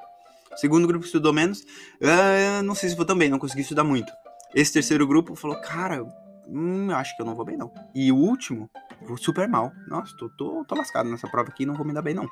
O 0.52 0.56
segundo 0.56 0.86
grupo 0.86 1.02
que 1.02 1.06
estudou 1.06 1.32
menos, 1.32 1.60
uh, 1.60 2.62
não 2.64 2.74
sei 2.74 2.88
se 2.88 2.96
vou 2.96 3.06
também, 3.06 3.28
não 3.28 3.38
consegui 3.38 3.62
estudar 3.62 3.84
muito. 3.84 4.12
Esse 4.54 4.72
terceiro 4.72 5.06
grupo 5.06 5.36
falou, 5.36 5.56
cara, 5.60 6.04
hum, 6.48 6.90
acho 6.90 7.14
que 7.14 7.22
eu 7.22 7.26
não 7.26 7.34
vou 7.34 7.44
bem 7.44 7.56
não. 7.56 7.72
E 7.94 8.10
o 8.10 8.16
último, 8.16 8.68
vou 9.02 9.16
super 9.16 9.46
mal. 9.48 9.70
Nossa, 9.86 10.16
tô, 10.16 10.28
tô, 10.30 10.64
tô 10.64 10.74
lascado 10.74 11.08
nessa 11.08 11.28
prova 11.28 11.50
aqui, 11.50 11.64
não 11.64 11.74
vou 11.74 11.86
me 11.86 11.92
dar 11.92 12.02
bem 12.02 12.14
não. 12.14 12.28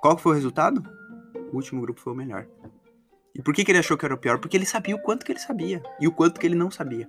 Qual 0.00 0.16
foi 0.16 0.32
o 0.32 0.34
resultado? 0.34 0.82
O 1.52 1.56
último 1.56 1.80
grupo 1.80 2.00
foi 2.00 2.12
o 2.12 2.16
melhor. 2.16 2.46
E 3.34 3.42
por 3.42 3.54
que, 3.54 3.64
que 3.64 3.70
ele 3.70 3.78
achou 3.78 3.96
que 3.96 4.04
era 4.04 4.14
o 4.14 4.18
pior? 4.18 4.38
Porque 4.38 4.56
ele 4.56 4.66
sabia 4.66 4.96
o 4.96 4.98
quanto 4.98 5.24
que 5.24 5.32
ele 5.32 5.38
sabia 5.38 5.82
e 6.00 6.08
o 6.08 6.12
quanto 6.12 6.40
que 6.40 6.46
ele 6.46 6.54
não 6.54 6.70
sabia. 6.70 7.08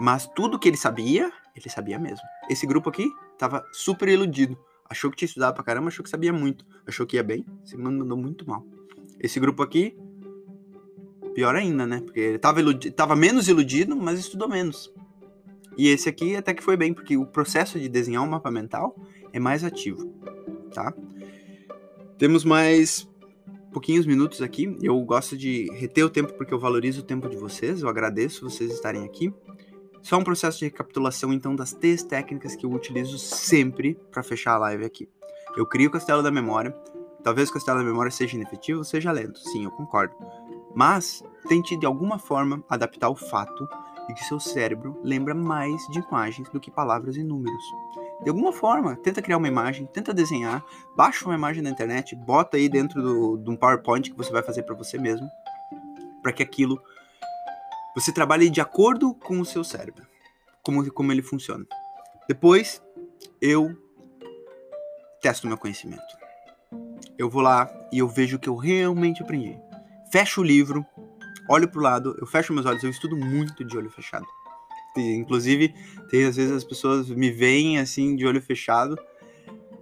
Mas 0.00 0.26
tudo 0.26 0.58
que 0.58 0.68
ele 0.68 0.76
sabia, 0.76 1.30
ele 1.54 1.68
sabia 1.68 1.98
mesmo. 1.98 2.24
Esse 2.48 2.66
grupo 2.66 2.88
aqui 2.88 3.08
tava 3.36 3.64
super 3.72 4.08
iludido. 4.08 4.58
Achou 4.88 5.10
que 5.10 5.16
tinha 5.16 5.26
estudado 5.26 5.54
pra 5.54 5.62
caramba, 5.62 5.88
achou 5.88 6.02
que 6.02 6.10
sabia 6.10 6.32
muito. 6.32 6.64
Achou 6.86 7.06
que 7.06 7.16
ia 7.16 7.22
bem, 7.22 7.44
se 7.64 7.76
mandou 7.76 8.16
muito 8.16 8.48
mal. 8.48 8.64
Esse 9.20 9.38
grupo 9.38 9.62
aqui, 9.62 9.96
pior 11.34 11.54
ainda, 11.54 11.86
né? 11.86 12.00
Porque 12.00 12.18
ele 12.18 12.38
tava, 12.38 12.60
iludido, 12.60 12.94
tava 12.94 13.14
menos 13.14 13.46
iludido, 13.48 13.94
mas 13.94 14.18
estudou 14.18 14.48
menos. 14.48 14.92
E 15.76 15.88
esse 15.88 16.08
aqui 16.08 16.34
até 16.34 16.52
que 16.52 16.62
foi 16.62 16.76
bem, 16.76 16.92
porque 16.92 17.16
o 17.16 17.26
processo 17.26 17.78
de 17.78 17.88
desenhar 17.88 18.22
um 18.22 18.26
mapa 18.26 18.50
mental 18.50 18.96
é 19.32 19.38
mais 19.38 19.62
ativo, 19.62 20.12
tá? 20.74 20.92
Temos 22.20 22.44
mais 22.44 23.08
pouquinhos 23.72 24.04
minutos 24.04 24.42
aqui. 24.42 24.76
Eu 24.82 25.00
gosto 25.00 25.38
de 25.38 25.70
reter 25.72 26.04
o 26.04 26.10
tempo 26.10 26.34
porque 26.34 26.52
eu 26.52 26.58
valorizo 26.58 27.00
o 27.00 27.02
tempo 27.02 27.26
de 27.30 27.36
vocês. 27.38 27.80
Eu 27.80 27.88
agradeço 27.88 28.44
vocês 28.44 28.70
estarem 28.70 29.06
aqui. 29.06 29.32
Só 30.02 30.18
um 30.18 30.22
processo 30.22 30.58
de 30.58 30.66
recapitulação, 30.66 31.32
então, 31.32 31.56
das 31.56 31.72
três 31.72 32.02
técnicas 32.02 32.54
que 32.54 32.66
eu 32.66 32.72
utilizo 32.72 33.18
sempre 33.18 33.94
para 34.10 34.22
fechar 34.22 34.52
a 34.52 34.58
live 34.58 34.84
aqui. 34.84 35.08
Eu 35.56 35.64
crio 35.64 35.88
o 35.88 35.90
castelo 35.90 36.22
da 36.22 36.30
memória. 36.30 36.76
Talvez 37.24 37.48
o 37.48 37.54
castelo 37.54 37.78
da 37.78 37.84
memória 37.84 38.10
seja 38.10 38.36
inefetivo, 38.36 38.84
seja 38.84 39.10
lento. 39.10 39.38
Sim, 39.38 39.64
eu 39.64 39.70
concordo. 39.70 40.14
Mas 40.76 41.24
tente 41.48 41.74
de 41.74 41.86
alguma 41.86 42.18
forma 42.18 42.62
adaptar 42.68 43.08
o 43.08 43.16
fato 43.16 43.66
de 44.06 44.12
que 44.12 44.24
seu 44.24 44.38
cérebro 44.38 45.00
lembra 45.02 45.34
mais 45.34 45.80
de 45.90 46.00
imagens 46.00 46.50
do 46.50 46.60
que 46.60 46.70
palavras 46.70 47.16
e 47.16 47.24
números. 47.24 47.64
De 48.22 48.28
alguma 48.28 48.52
forma, 48.52 48.96
tenta 48.96 49.22
criar 49.22 49.38
uma 49.38 49.48
imagem, 49.48 49.86
tenta 49.86 50.12
desenhar, 50.12 50.62
baixa 50.94 51.24
uma 51.24 51.34
imagem 51.34 51.62
na 51.62 51.70
internet, 51.70 52.14
bota 52.14 52.56
aí 52.56 52.68
dentro 52.68 53.02
do, 53.02 53.36
de 53.38 53.50
um 53.50 53.56
PowerPoint 53.56 54.10
que 54.10 54.16
você 54.16 54.30
vai 54.30 54.42
fazer 54.42 54.62
para 54.64 54.74
você 54.74 54.98
mesmo, 54.98 55.26
para 56.22 56.32
que 56.32 56.42
aquilo 56.42 56.80
você 57.94 58.12
trabalha 58.12 58.48
de 58.48 58.60
acordo 58.60 59.14
com 59.14 59.40
o 59.40 59.44
seu 59.44 59.64
cérebro, 59.64 60.06
como, 60.62 60.90
como 60.92 61.10
ele 61.10 61.22
funciona. 61.22 61.66
Depois, 62.28 62.82
eu 63.40 63.76
testo 65.20 65.46
meu 65.46 65.58
conhecimento. 65.58 66.18
Eu 67.18 67.28
vou 67.28 67.42
lá 67.42 67.68
e 67.92 67.98
eu 67.98 68.08
vejo 68.08 68.36
o 68.36 68.38
que 68.38 68.48
eu 68.48 68.56
realmente 68.56 69.22
aprendi. 69.22 69.58
Fecho 70.12 70.40
o 70.40 70.44
livro, 70.44 70.86
olho 71.48 71.68
pro 71.68 71.80
lado, 71.80 72.16
eu 72.20 72.26
fecho 72.26 72.52
meus 72.52 72.66
olhos, 72.66 72.82
eu 72.82 72.90
estudo 72.90 73.16
muito 73.16 73.64
de 73.64 73.76
olho 73.76 73.90
fechado. 73.90 74.26
Inclusive, 74.96 75.74
tem 76.10 76.24
às 76.24 76.36
vezes 76.36 76.52
as 76.52 76.64
pessoas 76.64 77.08
me 77.08 77.30
veem 77.30 77.78
assim 77.78 78.16
de 78.16 78.26
olho 78.26 78.42
fechado. 78.42 78.98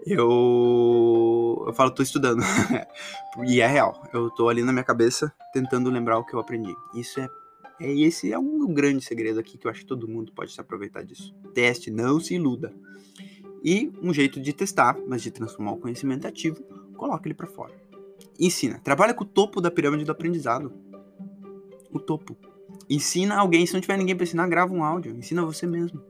Eu 0.07 1.65
eu 1.67 1.73
falo, 1.75 1.91
tô 1.91 2.03
estudando. 2.03 2.43
e 3.47 3.61
é 3.61 3.67
real. 3.67 4.03
Eu 4.13 4.31
tô 4.31 4.49
ali 4.49 4.63
na 4.63 4.73
minha 4.73 4.85
cabeça 4.85 5.33
tentando 5.53 5.91
lembrar 5.91 6.19
o 6.19 6.25
que 6.25 6.35
eu 6.35 6.41
aprendi. 6.41 6.75
Isso 6.95 7.21
é 7.21 7.29
é, 7.81 7.93
esse 7.93 8.33
é 8.33 8.39
um 8.39 8.73
grande 8.73 9.05
segredo 9.05 9.39
aqui 9.39 9.57
que 9.57 9.67
eu 9.67 9.71
acho 9.71 9.81
que 9.81 9.87
todo 9.87 10.09
mundo 10.09 10.33
pode 10.33 10.53
se 10.53 10.61
aproveitar 10.61 11.05
disso. 11.05 11.35
Teste, 11.55 11.91
não 11.91 12.19
se 12.19 12.35
iluda. 12.35 12.75
E 13.63 13.93
um 14.03 14.13
jeito 14.13 14.41
de 14.41 14.53
testar, 14.53 14.97
mas 15.07 15.23
de 15.23 15.31
transformar 15.31 15.73
o 15.73 15.77
conhecimento 15.77 16.27
ativo, 16.27 16.63
coloca 16.97 17.27
ele 17.29 17.35
para 17.35 17.47
fora. 17.47 17.73
Ensina. 18.39 18.81
Trabalha 18.81 19.15
com 19.15 19.25
o 19.25 19.27
topo 19.27 19.61
da 19.61 19.71
pirâmide 19.71 20.05
do 20.05 20.13
aprendizado. 20.13 20.73
O 21.93 22.01
topo. 22.01 22.37
Ensina 22.89 23.37
alguém, 23.37 23.67
se 23.67 23.75
não 23.75 23.81
tiver 23.81 23.99
ninguém 23.99 24.17
para 24.17 24.25
ensinar, 24.25 24.49
grava 24.49 24.73
um 24.73 24.83
áudio. 24.83 25.17
Ensina 25.17 25.45
você 25.45 25.67
mesmo. 25.67 26.01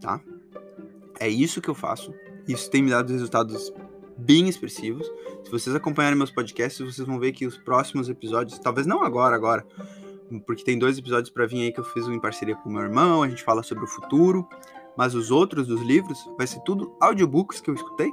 Tá? 0.00 0.20
É 1.20 1.28
isso 1.28 1.60
que 1.60 1.68
eu 1.68 1.74
faço. 1.74 2.12
Isso 2.48 2.70
tem 2.70 2.82
me 2.82 2.90
dado 2.90 3.12
resultados 3.12 3.72
bem 4.16 4.48
expressivos. 4.48 5.06
Se 5.44 5.50
vocês 5.50 5.74
acompanharem 5.74 6.18
meus 6.18 6.30
podcasts, 6.30 6.80
vocês 6.80 7.06
vão 7.06 7.18
ver 7.18 7.32
que 7.32 7.46
os 7.46 7.56
próximos 7.58 8.08
episódios, 8.08 8.58
talvez 8.58 8.86
não 8.86 9.02
agora, 9.02 9.36
agora, 9.36 9.64
porque 10.46 10.64
tem 10.64 10.78
dois 10.78 10.98
episódios 10.98 11.30
para 11.30 11.46
vir 11.46 11.62
aí 11.62 11.72
que 11.72 11.80
eu 11.80 11.84
fiz 11.84 12.06
em 12.08 12.20
parceria 12.20 12.56
com 12.56 12.70
meu 12.70 12.82
irmão, 12.82 13.22
a 13.22 13.28
gente 13.28 13.44
fala 13.44 13.62
sobre 13.62 13.84
o 13.84 13.86
futuro, 13.86 14.46
mas 14.96 15.14
os 15.14 15.30
outros 15.30 15.66
dos 15.66 15.82
livros 15.82 16.18
vai 16.36 16.46
ser 16.46 16.60
tudo 16.60 16.96
audiobooks 17.00 17.60
que 17.60 17.70
eu 17.70 17.74
escutei, 17.74 18.10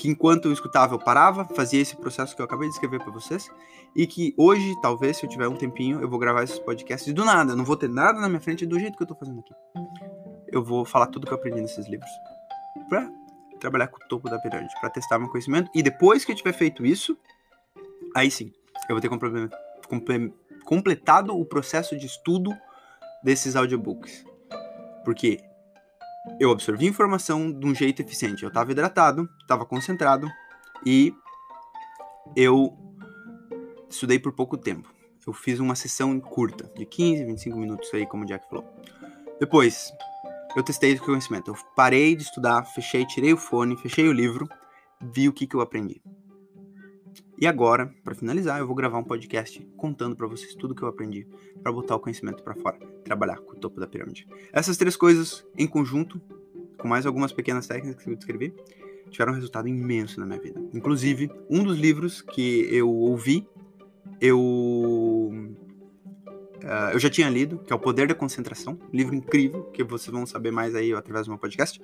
que 0.00 0.08
enquanto 0.08 0.46
eu 0.46 0.52
escutava 0.52 0.94
eu 0.94 0.98
parava, 0.98 1.44
fazia 1.44 1.78
esse 1.78 1.94
processo 1.94 2.34
que 2.34 2.40
eu 2.40 2.46
acabei 2.46 2.66
de 2.66 2.74
escrever 2.74 3.00
para 3.00 3.12
vocês, 3.12 3.50
e 3.94 4.06
que 4.06 4.34
hoje, 4.34 4.74
talvez, 4.80 5.18
se 5.18 5.26
eu 5.26 5.28
tiver 5.28 5.46
um 5.46 5.54
tempinho, 5.54 6.00
eu 6.00 6.08
vou 6.08 6.18
gravar 6.18 6.42
esses 6.42 6.58
podcasts 6.58 7.12
do 7.12 7.22
nada, 7.22 7.52
eu 7.52 7.56
não 7.56 7.66
vou 7.66 7.76
ter 7.76 7.86
nada 7.86 8.18
na 8.18 8.26
minha 8.26 8.40
frente 8.40 8.64
do 8.64 8.78
jeito 8.78 8.96
que 8.96 9.02
eu 9.02 9.06
tô 9.06 9.14
fazendo 9.14 9.40
aqui. 9.40 9.52
Eu 10.50 10.64
vou 10.64 10.86
falar 10.86 11.08
tudo 11.08 11.26
que 11.26 11.34
eu 11.34 11.36
aprendi 11.36 11.60
nesses 11.60 11.86
livros. 11.86 12.08
Pra 12.88 13.10
trabalhar 13.60 13.88
com 13.88 14.02
o 14.02 14.08
topo 14.08 14.30
da 14.30 14.38
pirâmide, 14.38 14.72
para 14.80 14.88
testar 14.88 15.18
meu 15.18 15.28
conhecimento, 15.28 15.70
e 15.74 15.82
depois 15.82 16.24
que 16.24 16.32
eu 16.32 16.36
tiver 16.36 16.54
feito 16.54 16.86
isso, 16.86 17.14
aí 18.16 18.30
sim, 18.30 18.50
eu 18.88 18.98
vou 18.98 19.02
ter 19.02 19.10
completado 20.64 21.38
o 21.38 21.44
processo 21.44 21.94
de 21.98 22.06
estudo 22.06 22.56
desses 23.22 23.54
audiobooks. 23.54 24.24
Porque 25.04 25.42
eu 26.38 26.50
absorvi 26.50 26.86
informação 26.86 27.50
de 27.50 27.66
um 27.66 27.74
jeito 27.74 28.00
eficiente. 28.02 28.42
Eu 28.42 28.48
estava 28.48 28.70
hidratado, 28.70 29.28
estava 29.40 29.64
concentrado 29.64 30.30
e 30.84 31.14
eu 32.36 32.76
estudei 33.88 34.18
por 34.18 34.32
pouco 34.32 34.56
tempo. 34.56 34.92
Eu 35.26 35.32
fiz 35.32 35.60
uma 35.60 35.74
sessão 35.74 36.18
curta, 36.18 36.70
de 36.76 36.86
15, 36.86 37.24
25 37.24 37.58
minutos 37.58 37.90
aí, 37.92 38.06
como 38.06 38.24
o 38.24 38.26
Jack 38.26 38.48
falou. 38.48 38.64
Depois, 39.38 39.92
eu 40.56 40.62
testei 40.62 40.94
o 40.94 41.00
conhecimento. 41.00 41.50
Eu 41.50 41.56
parei 41.76 42.16
de 42.16 42.22
estudar, 42.22 42.64
fechei, 42.64 43.06
tirei 43.06 43.32
o 43.32 43.36
fone, 43.36 43.76
fechei 43.76 44.08
o 44.08 44.12
livro, 44.12 44.48
vi 45.00 45.28
o 45.28 45.32
que, 45.32 45.46
que 45.46 45.54
eu 45.54 45.60
aprendi. 45.60 46.02
E 47.40 47.46
agora, 47.46 47.90
para 48.04 48.14
finalizar, 48.14 48.58
eu 48.58 48.66
vou 48.66 48.76
gravar 48.76 48.98
um 48.98 49.02
podcast 49.02 49.66
contando 49.74 50.14
para 50.14 50.26
vocês 50.26 50.54
tudo 50.54 50.74
que 50.74 50.82
eu 50.82 50.88
aprendi 50.88 51.26
para 51.62 51.72
botar 51.72 51.96
o 51.96 51.98
conhecimento 51.98 52.42
para 52.42 52.54
fora, 52.54 52.78
trabalhar 53.02 53.38
com 53.38 53.52
o 53.52 53.56
topo 53.56 53.80
da 53.80 53.86
pirâmide. 53.86 54.28
Essas 54.52 54.76
três 54.76 54.94
coisas 54.94 55.42
em 55.56 55.66
conjunto, 55.66 56.20
com 56.76 56.86
mais 56.86 57.06
algumas 57.06 57.32
pequenas 57.32 57.66
técnicas 57.66 58.04
que 58.04 58.10
eu 58.10 58.14
descrevi, 58.14 58.54
tiveram 59.08 59.32
um 59.32 59.36
resultado 59.36 59.66
imenso 59.66 60.20
na 60.20 60.26
minha 60.26 60.38
vida. 60.38 60.60
Inclusive, 60.74 61.30
um 61.48 61.64
dos 61.64 61.78
livros 61.78 62.20
que 62.20 62.68
eu 62.70 62.90
ouvi, 62.90 63.48
eu 64.20 64.38
uh, 66.62 66.92
eu 66.92 66.98
já 66.98 67.08
tinha 67.08 67.30
lido, 67.30 67.60
que 67.60 67.72
é 67.72 67.76
O 67.76 67.78
Poder 67.78 68.06
da 68.06 68.14
Concentração, 68.14 68.78
livro 68.92 69.14
incrível, 69.14 69.62
que 69.72 69.82
vocês 69.82 70.12
vão 70.12 70.26
saber 70.26 70.50
mais 70.50 70.74
aí 70.74 70.92
através 70.92 71.26
do 71.26 71.30
meu 71.30 71.38
podcast. 71.38 71.80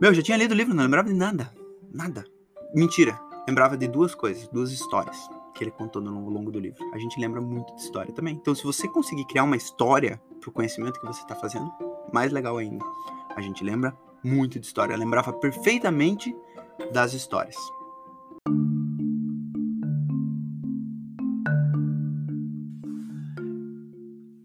Meu, 0.00 0.10
eu 0.10 0.14
já 0.14 0.22
tinha 0.22 0.38
lido 0.38 0.52
o 0.52 0.54
livro, 0.54 0.72
não 0.72 0.84
lembrava 0.84 1.06
de 1.06 1.14
nada. 1.14 1.52
Nada. 1.92 2.24
Mentira 2.74 3.25
lembrava 3.46 3.76
de 3.76 3.86
duas 3.86 4.14
coisas, 4.14 4.48
duas 4.48 4.72
histórias 4.72 5.16
que 5.54 5.62
ele 5.62 5.70
contou 5.70 6.02
no 6.02 6.28
longo 6.28 6.50
do 6.50 6.58
livro. 6.58 6.84
A 6.92 6.98
gente 6.98 7.18
lembra 7.20 7.40
muito 7.40 7.74
de 7.74 7.80
história 7.80 8.12
também. 8.12 8.34
Então, 8.34 8.54
se 8.54 8.64
você 8.64 8.88
conseguir 8.88 9.24
criar 9.24 9.44
uma 9.44 9.56
história 9.56 10.20
pro 10.40 10.52
conhecimento 10.52 11.00
que 11.00 11.06
você 11.06 11.22
está 11.22 11.34
fazendo, 11.34 11.72
mais 12.12 12.32
legal 12.32 12.58
ainda. 12.58 12.84
A 13.34 13.40
gente 13.40 13.64
lembra 13.64 13.96
muito 14.22 14.58
de 14.58 14.66
história. 14.66 14.92
Eu 14.92 14.98
lembrava 14.98 15.32
perfeitamente 15.32 16.34
das 16.92 17.14
histórias. 17.14 17.56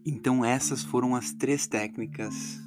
Então, 0.06 0.44
essas 0.44 0.82
foram 0.82 1.16
as 1.16 1.32
três 1.32 1.66
técnicas 1.66 2.62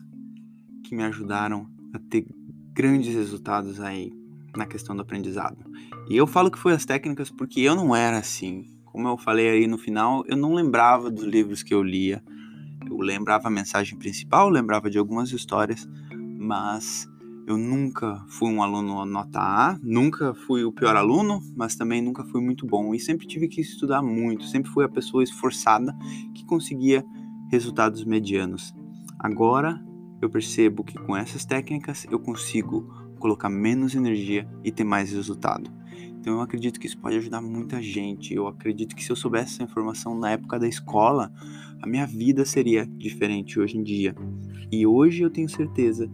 que 0.83 0.93
me 0.95 1.03
ajudaram 1.03 1.67
a 1.93 1.99
ter 1.99 2.27
grandes 2.73 3.15
resultados 3.15 3.79
aí 3.79 4.13
na 4.57 4.65
questão 4.65 4.95
do 4.95 5.01
aprendizado. 5.01 5.57
E 6.09 6.15
eu 6.15 6.25
falo 6.27 6.51
que 6.51 6.59
foi 6.59 6.73
as 6.73 6.85
técnicas 6.85 7.29
porque 7.29 7.61
eu 7.61 7.75
não 7.75 7.95
era 7.95 8.17
assim. 8.17 8.65
Como 8.85 9.07
eu 9.07 9.17
falei 9.17 9.49
aí 9.49 9.67
no 9.67 9.77
final, 9.77 10.23
eu 10.27 10.37
não 10.37 10.53
lembrava 10.53 11.11
dos 11.11 11.23
livros 11.23 11.61
que 11.63 11.73
eu 11.73 11.83
lia. 11.83 12.23
Eu 12.89 12.97
lembrava 12.97 13.47
a 13.47 13.51
mensagem 13.51 13.97
principal, 13.97 14.49
lembrava 14.49 14.89
de 14.89 14.97
algumas 14.97 15.31
histórias, 15.31 15.87
mas 16.39 17.07
Eu 17.47 17.57
nunca 17.59 18.25
fui 18.27 18.51
um 18.51 18.63
aluno 18.63 19.05
nota 19.05 19.39
A, 19.39 19.79
nunca 19.83 20.33
fui 20.33 20.63
o 20.63 20.71
pior 20.71 20.95
aluno, 20.95 21.39
mas 21.55 21.75
também 21.75 22.01
nunca 22.01 22.23
fui 22.23 22.41
muito 22.41 22.65
bom 22.65 22.95
e 22.95 22.99
sempre 22.99 23.27
tive 23.27 23.47
que 23.47 23.61
estudar 23.61 24.01
muito, 24.01 24.45
sempre 24.45 24.71
fui 24.71 24.83
a 24.83 24.89
pessoa 24.89 25.23
esforçada 25.23 25.95
que 26.33 26.43
conseguia 26.43 27.05
resultados 27.51 28.03
medianos. 28.03 28.73
Agora 29.19 29.79
eu 30.19 30.27
percebo 30.27 30.83
que 30.83 30.97
com 30.97 31.15
essas 31.15 31.45
técnicas 31.45 32.07
eu 32.09 32.19
consigo 32.19 32.91
colocar 33.19 33.49
menos 33.49 33.95
energia 33.95 34.47
e 34.63 34.71
ter 34.71 34.83
mais 34.83 35.11
resultado. 35.11 35.69
Então 36.25 36.33
eu 36.33 36.41
acredito 36.41 36.79
que 36.79 36.87
isso 36.87 36.97
pode 36.97 37.17
ajudar 37.17 37.41
muita 37.41 37.81
gente. 37.81 38.33
Eu 38.33 38.47
acredito 38.47 38.95
que 38.95 39.03
se 39.03 39.11
eu 39.11 39.15
soubesse 39.15 39.53
essa 39.53 39.63
informação 39.63 40.17
na 40.17 40.31
época 40.31 40.57
da 40.57 40.67
escola, 40.67 41.31
a 41.81 41.87
minha 41.87 42.05
vida 42.07 42.43
seria 42.45 42.85
diferente 42.85 43.59
hoje 43.59 43.77
em 43.77 43.83
dia. 43.83 44.15
E 44.71 44.87
hoje 44.87 45.21
eu 45.21 45.29
tenho 45.29 45.47
certeza 45.47 46.09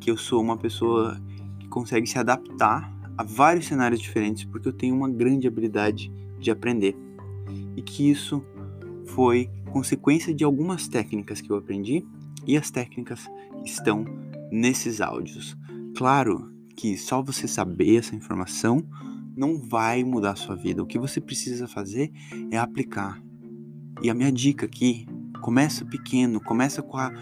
que 0.00 0.10
eu 0.10 0.16
sou 0.16 0.42
uma 0.42 0.56
pessoa 0.56 1.20
que 1.60 1.68
consegue 1.68 2.08
se 2.08 2.18
adaptar 2.18 2.92
a 3.16 3.22
vários 3.22 3.66
cenários 3.66 4.00
diferentes 4.00 4.44
porque 4.44 4.66
eu 4.66 4.72
tenho 4.72 4.96
uma 4.96 5.08
grande 5.08 5.46
habilidade 5.46 6.12
de 6.40 6.50
aprender. 6.50 6.96
E 7.76 7.82
que 7.82 8.10
isso 8.10 8.44
foi 9.06 9.48
consequência 9.70 10.34
de 10.34 10.42
algumas 10.42 10.88
técnicas 10.88 11.40
que 11.40 11.50
eu 11.50 11.56
aprendi 11.56 12.04
e 12.46 12.56
as 12.56 12.70
técnicas 12.70 13.30
estão 13.64 14.04
nesses 14.50 15.00
áudios. 15.00 15.56
Claro 15.96 16.50
que 16.76 16.96
só 16.96 17.22
você 17.22 17.46
saber 17.46 17.98
essa 17.98 18.16
informação 18.16 18.84
não 19.36 19.58
vai 19.58 20.04
mudar 20.04 20.32
a 20.32 20.36
sua 20.36 20.56
vida. 20.56 20.82
O 20.82 20.86
que 20.86 20.98
você 20.98 21.20
precisa 21.20 21.66
fazer 21.66 22.10
é 22.50 22.58
aplicar. 22.58 23.22
E 24.02 24.10
a 24.10 24.14
minha 24.14 24.32
dica 24.32 24.66
aqui, 24.66 25.06
começa 25.40 25.84
pequeno, 25.84 26.40
começa 26.40 26.82
com 26.82 26.96
a 26.96 27.12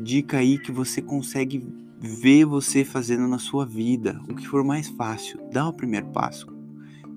dica 0.00 0.38
aí 0.38 0.58
que 0.58 0.72
você 0.72 1.02
consegue 1.02 1.66
ver 2.00 2.44
você 2.44 2.84
fazendo 2.84 3.26
na 3.26 3.38
sua 3.38 3.66
vida, 3.66 4.20
o 4.28 4.34
que 4.34 4.46
for 4.46 4.62
mais 4.62 4.88
fácil, 4.88 5.40
dá 5.52 5.66
o 5.66 5.72
primeiro 5.72 6.06
passo. 6.08 6.46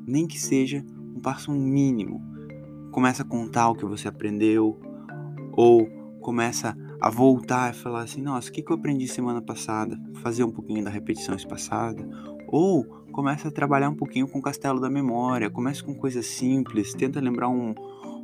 Nem 0.08 0.26
que 0.26 0.40
seja 0.40 0.84
um 1.16 1.20
passo 1.20 1.52
mínimo. 1.52 2.22
Começa 2.92 3.22
a 3.22 3.26
contar 3.26 3.70
o 3.70 3.76
que 3.76 3.86
você 3.86 4.08
aprendeu 4.08 4.80
ou 5.54 5.88
começa 6.20 6.76
a 7.02 7.10
voltar 7.10 7.74
e 7.74 7.78
falar 7.78 8.04
assim, 8.04 8.22
nossa, 8.22 8.50
o 8.50 8.54
que 8.54 8.64
eu 8.70 8.76
aprendi 8.76 9.08
semana 9.08 9.42
passada? 9.42 10.00
Fazer 10.22 10.44
um 10.44 10.52
pouquinho 10.52 10.84
da 10.84 10.92
repetição 10.92 11.36
espaçada. 11.36 12.08
Ou 12.48 12.86
começa 13.12 13.48
a 13.48 13.52
trabalhar 13.52 13.90
um 13.90 13.96
pouquinho 13.96 14.28
com 14.28 14.38
o 14.38 14.42
castelo 14.42 14.80
da 14.80 14.88
memória, 14.88 15.50
começa 15.50 15.84
com 15.84 15.96
coisas 15.96 16.28
simples, 16.28 16.94
tenta 16.94 17.20
lembrar 17.20 17.50
um, 17.50 17.74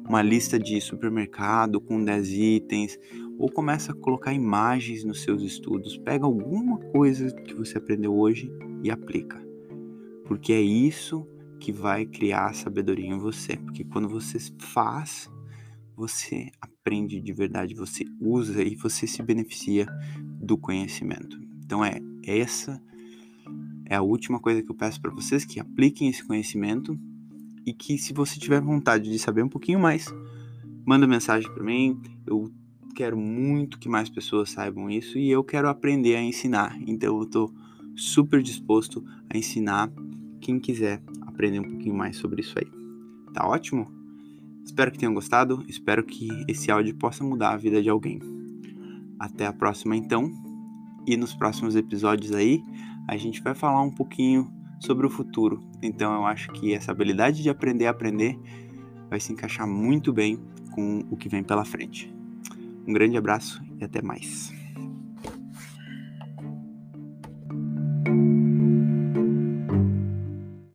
uma 0.07 0.21
lista 0.21 0.59
de 0.59 0.79
supermercado 0.79 1.81
com 1.81 2.03
10 2.03 2.29
itens, 2.29 2.99
ou 3.39 3.51
começa 3.51 3.93
a 3.93 3.95
colocar 3.95 4.31
imagens 4.31 5.03
nos 5.03 5.23
seus 5.23 5.41
estudos. 5.41 5.97
Pega 5.97 6.25
alguma 6.25 6.77
coisa 6.91 7.33
que 7.33 7.55
você 7.55 7.79
aprendeu 7.79 8.15
hoje 8.15 8.51
e 8.83 8.91
aplica. 8.91 9.43
Porque 10.25 10.53
é 10.53 10.61
isso 10.61 11.27
que 11.59 11.71
vai 11.71 12.05
criar 12.05 12.53
sabedoria 12.53 13.09
em 13.09 13.17
você. 13.17 13.57
Porque 13.57 13.83
quando 13.83 14.07
você 14.07 14.37
faz, 14.59 15.31
você 15.95 16.51
aprende 16.87 17.19
de 17.19 17.33
verdade, 17.33 17.75
você 17.75 18.05
usa 18.17 18.63
e 18.63 18.73
você 18.75 19.05
se 19.05 19.21
beneficia 19.21 19.85
do 20.41 20.57
conhecimento. 20.57 21.37
Então 21.65 21.83
é 21.83 21.99
essa 22.25 22.81
é 23.85 23.95
a 23.95 24.01
última 24.01 24.39
coisa 24.39 24.61
que 24.61 24.71
eu 24.71 24.75
peço 24.75 25.01
para 25.01 25.13
vocês 25.13 25.43
que 25.43 25.59
apliquem 25.59 26.07
esse 26.07 26.23
conhecimento 26.23 26.97
e 27.65 27.73
que 27.73 27.97
se 27.97 28.13
você 28.13 28.39
tiver 28.39 28.61
vontade 28.61 29.11
de 29.11 29.19
saber 29.19 29.43
um 29.43 29.49
pouquinho 29.49 29.79
mais, 29.79 30.07
manda 30.85 31.05
mensagem 31.05 31.51
para 31.53 31.63
mim. 31.63 31.99
Eu 32.25 32.49
quero 32.95 33.17
muito 33.17 33.79
que 33.79 33.89
mais 33.89 34.09
pessoas 34.09 34.49
saibam 34.49 34.89
isso 34.89 35.17
e 35.17 35.29
eu 35.29 35.43
quero 35.43 35.67
aprender 35.67 36.15
a 36.15 36.21
ensinar. 36.21 36.77
Então 36.87 37.17
eu 37.17 37.23
estou 37.23 37.53
super 37.97 38.41
disposto 38.41 39.03
a 39.29 39.37
ensinar 39.37 39.91
quem 40.39 40.57
quiser 40.57 41.01
aprender 41.21 41.59
um 41.59 41.69
pouquinho 41.69 41.95
mais 41.95 42.15
sobre 42.15 42.41
isso 42.41 42.55
aí. 42.57 42.67
Tá 43.33 43.45
ótimo? 43.45 43.96
Espero 44.67 44.91
que 44.91 44.99
tenham 44.99 45.13
gostado, 45.13 45.63
espero 45.65 46.03
que 46.03 46.27
esse 46.45 46.69
áudio 46.69 46.93
possa 46.93 47.23
mudar 47.23 47.53
a 47.53 47.57
vida 47.57 47.81
de 47.81 47.89
alguém. 47.89 48.19
Até 49.17 49.45
a 49.45 49.53
próxima 49.53 49.95
então, 49.95 50.29
e 51.07 51.15
nos 51.15 51.33
próximos 51.33 51.73
episódios 51.73 52.33
aí, 52.33 52.61
a 53.07 53.15
gente 53.15 53.41
vai 53.41 53.55
falar 53.55 53.81
um 53.81 53.89
pouquinho 53.89 54.51
sobre 54.81 55.07
o 55.07 55.09
futuro. 55.09 55.63
Então 55.81 56.13
eu 56.13 56.25
acho 56.25 56.51
que 56.51 56.73
essa 56.73 56.91
habilidade 56.91 57.41
de 57.41 57.49
aprender 57.49 57.87
a 57.87 57.91
aprender 57.91 58.37
vai 59.09 59.21
se 59.21 59.31
encaixar 59.31 59.65
muito 59.65 60.11
bem 60.11 60.37
com 60.71 60.99
o 61.09 61.15
que 61.15 61.29
vem 61.29 61.43
pela 61.43 61.63
frente. 61.63 62.13
Um 62.85 62.91
grande 62.91 63.15
abraço 63.15 63.63
e 63.79 63.85
até 63.85 64.01
mais. 64.01 64.53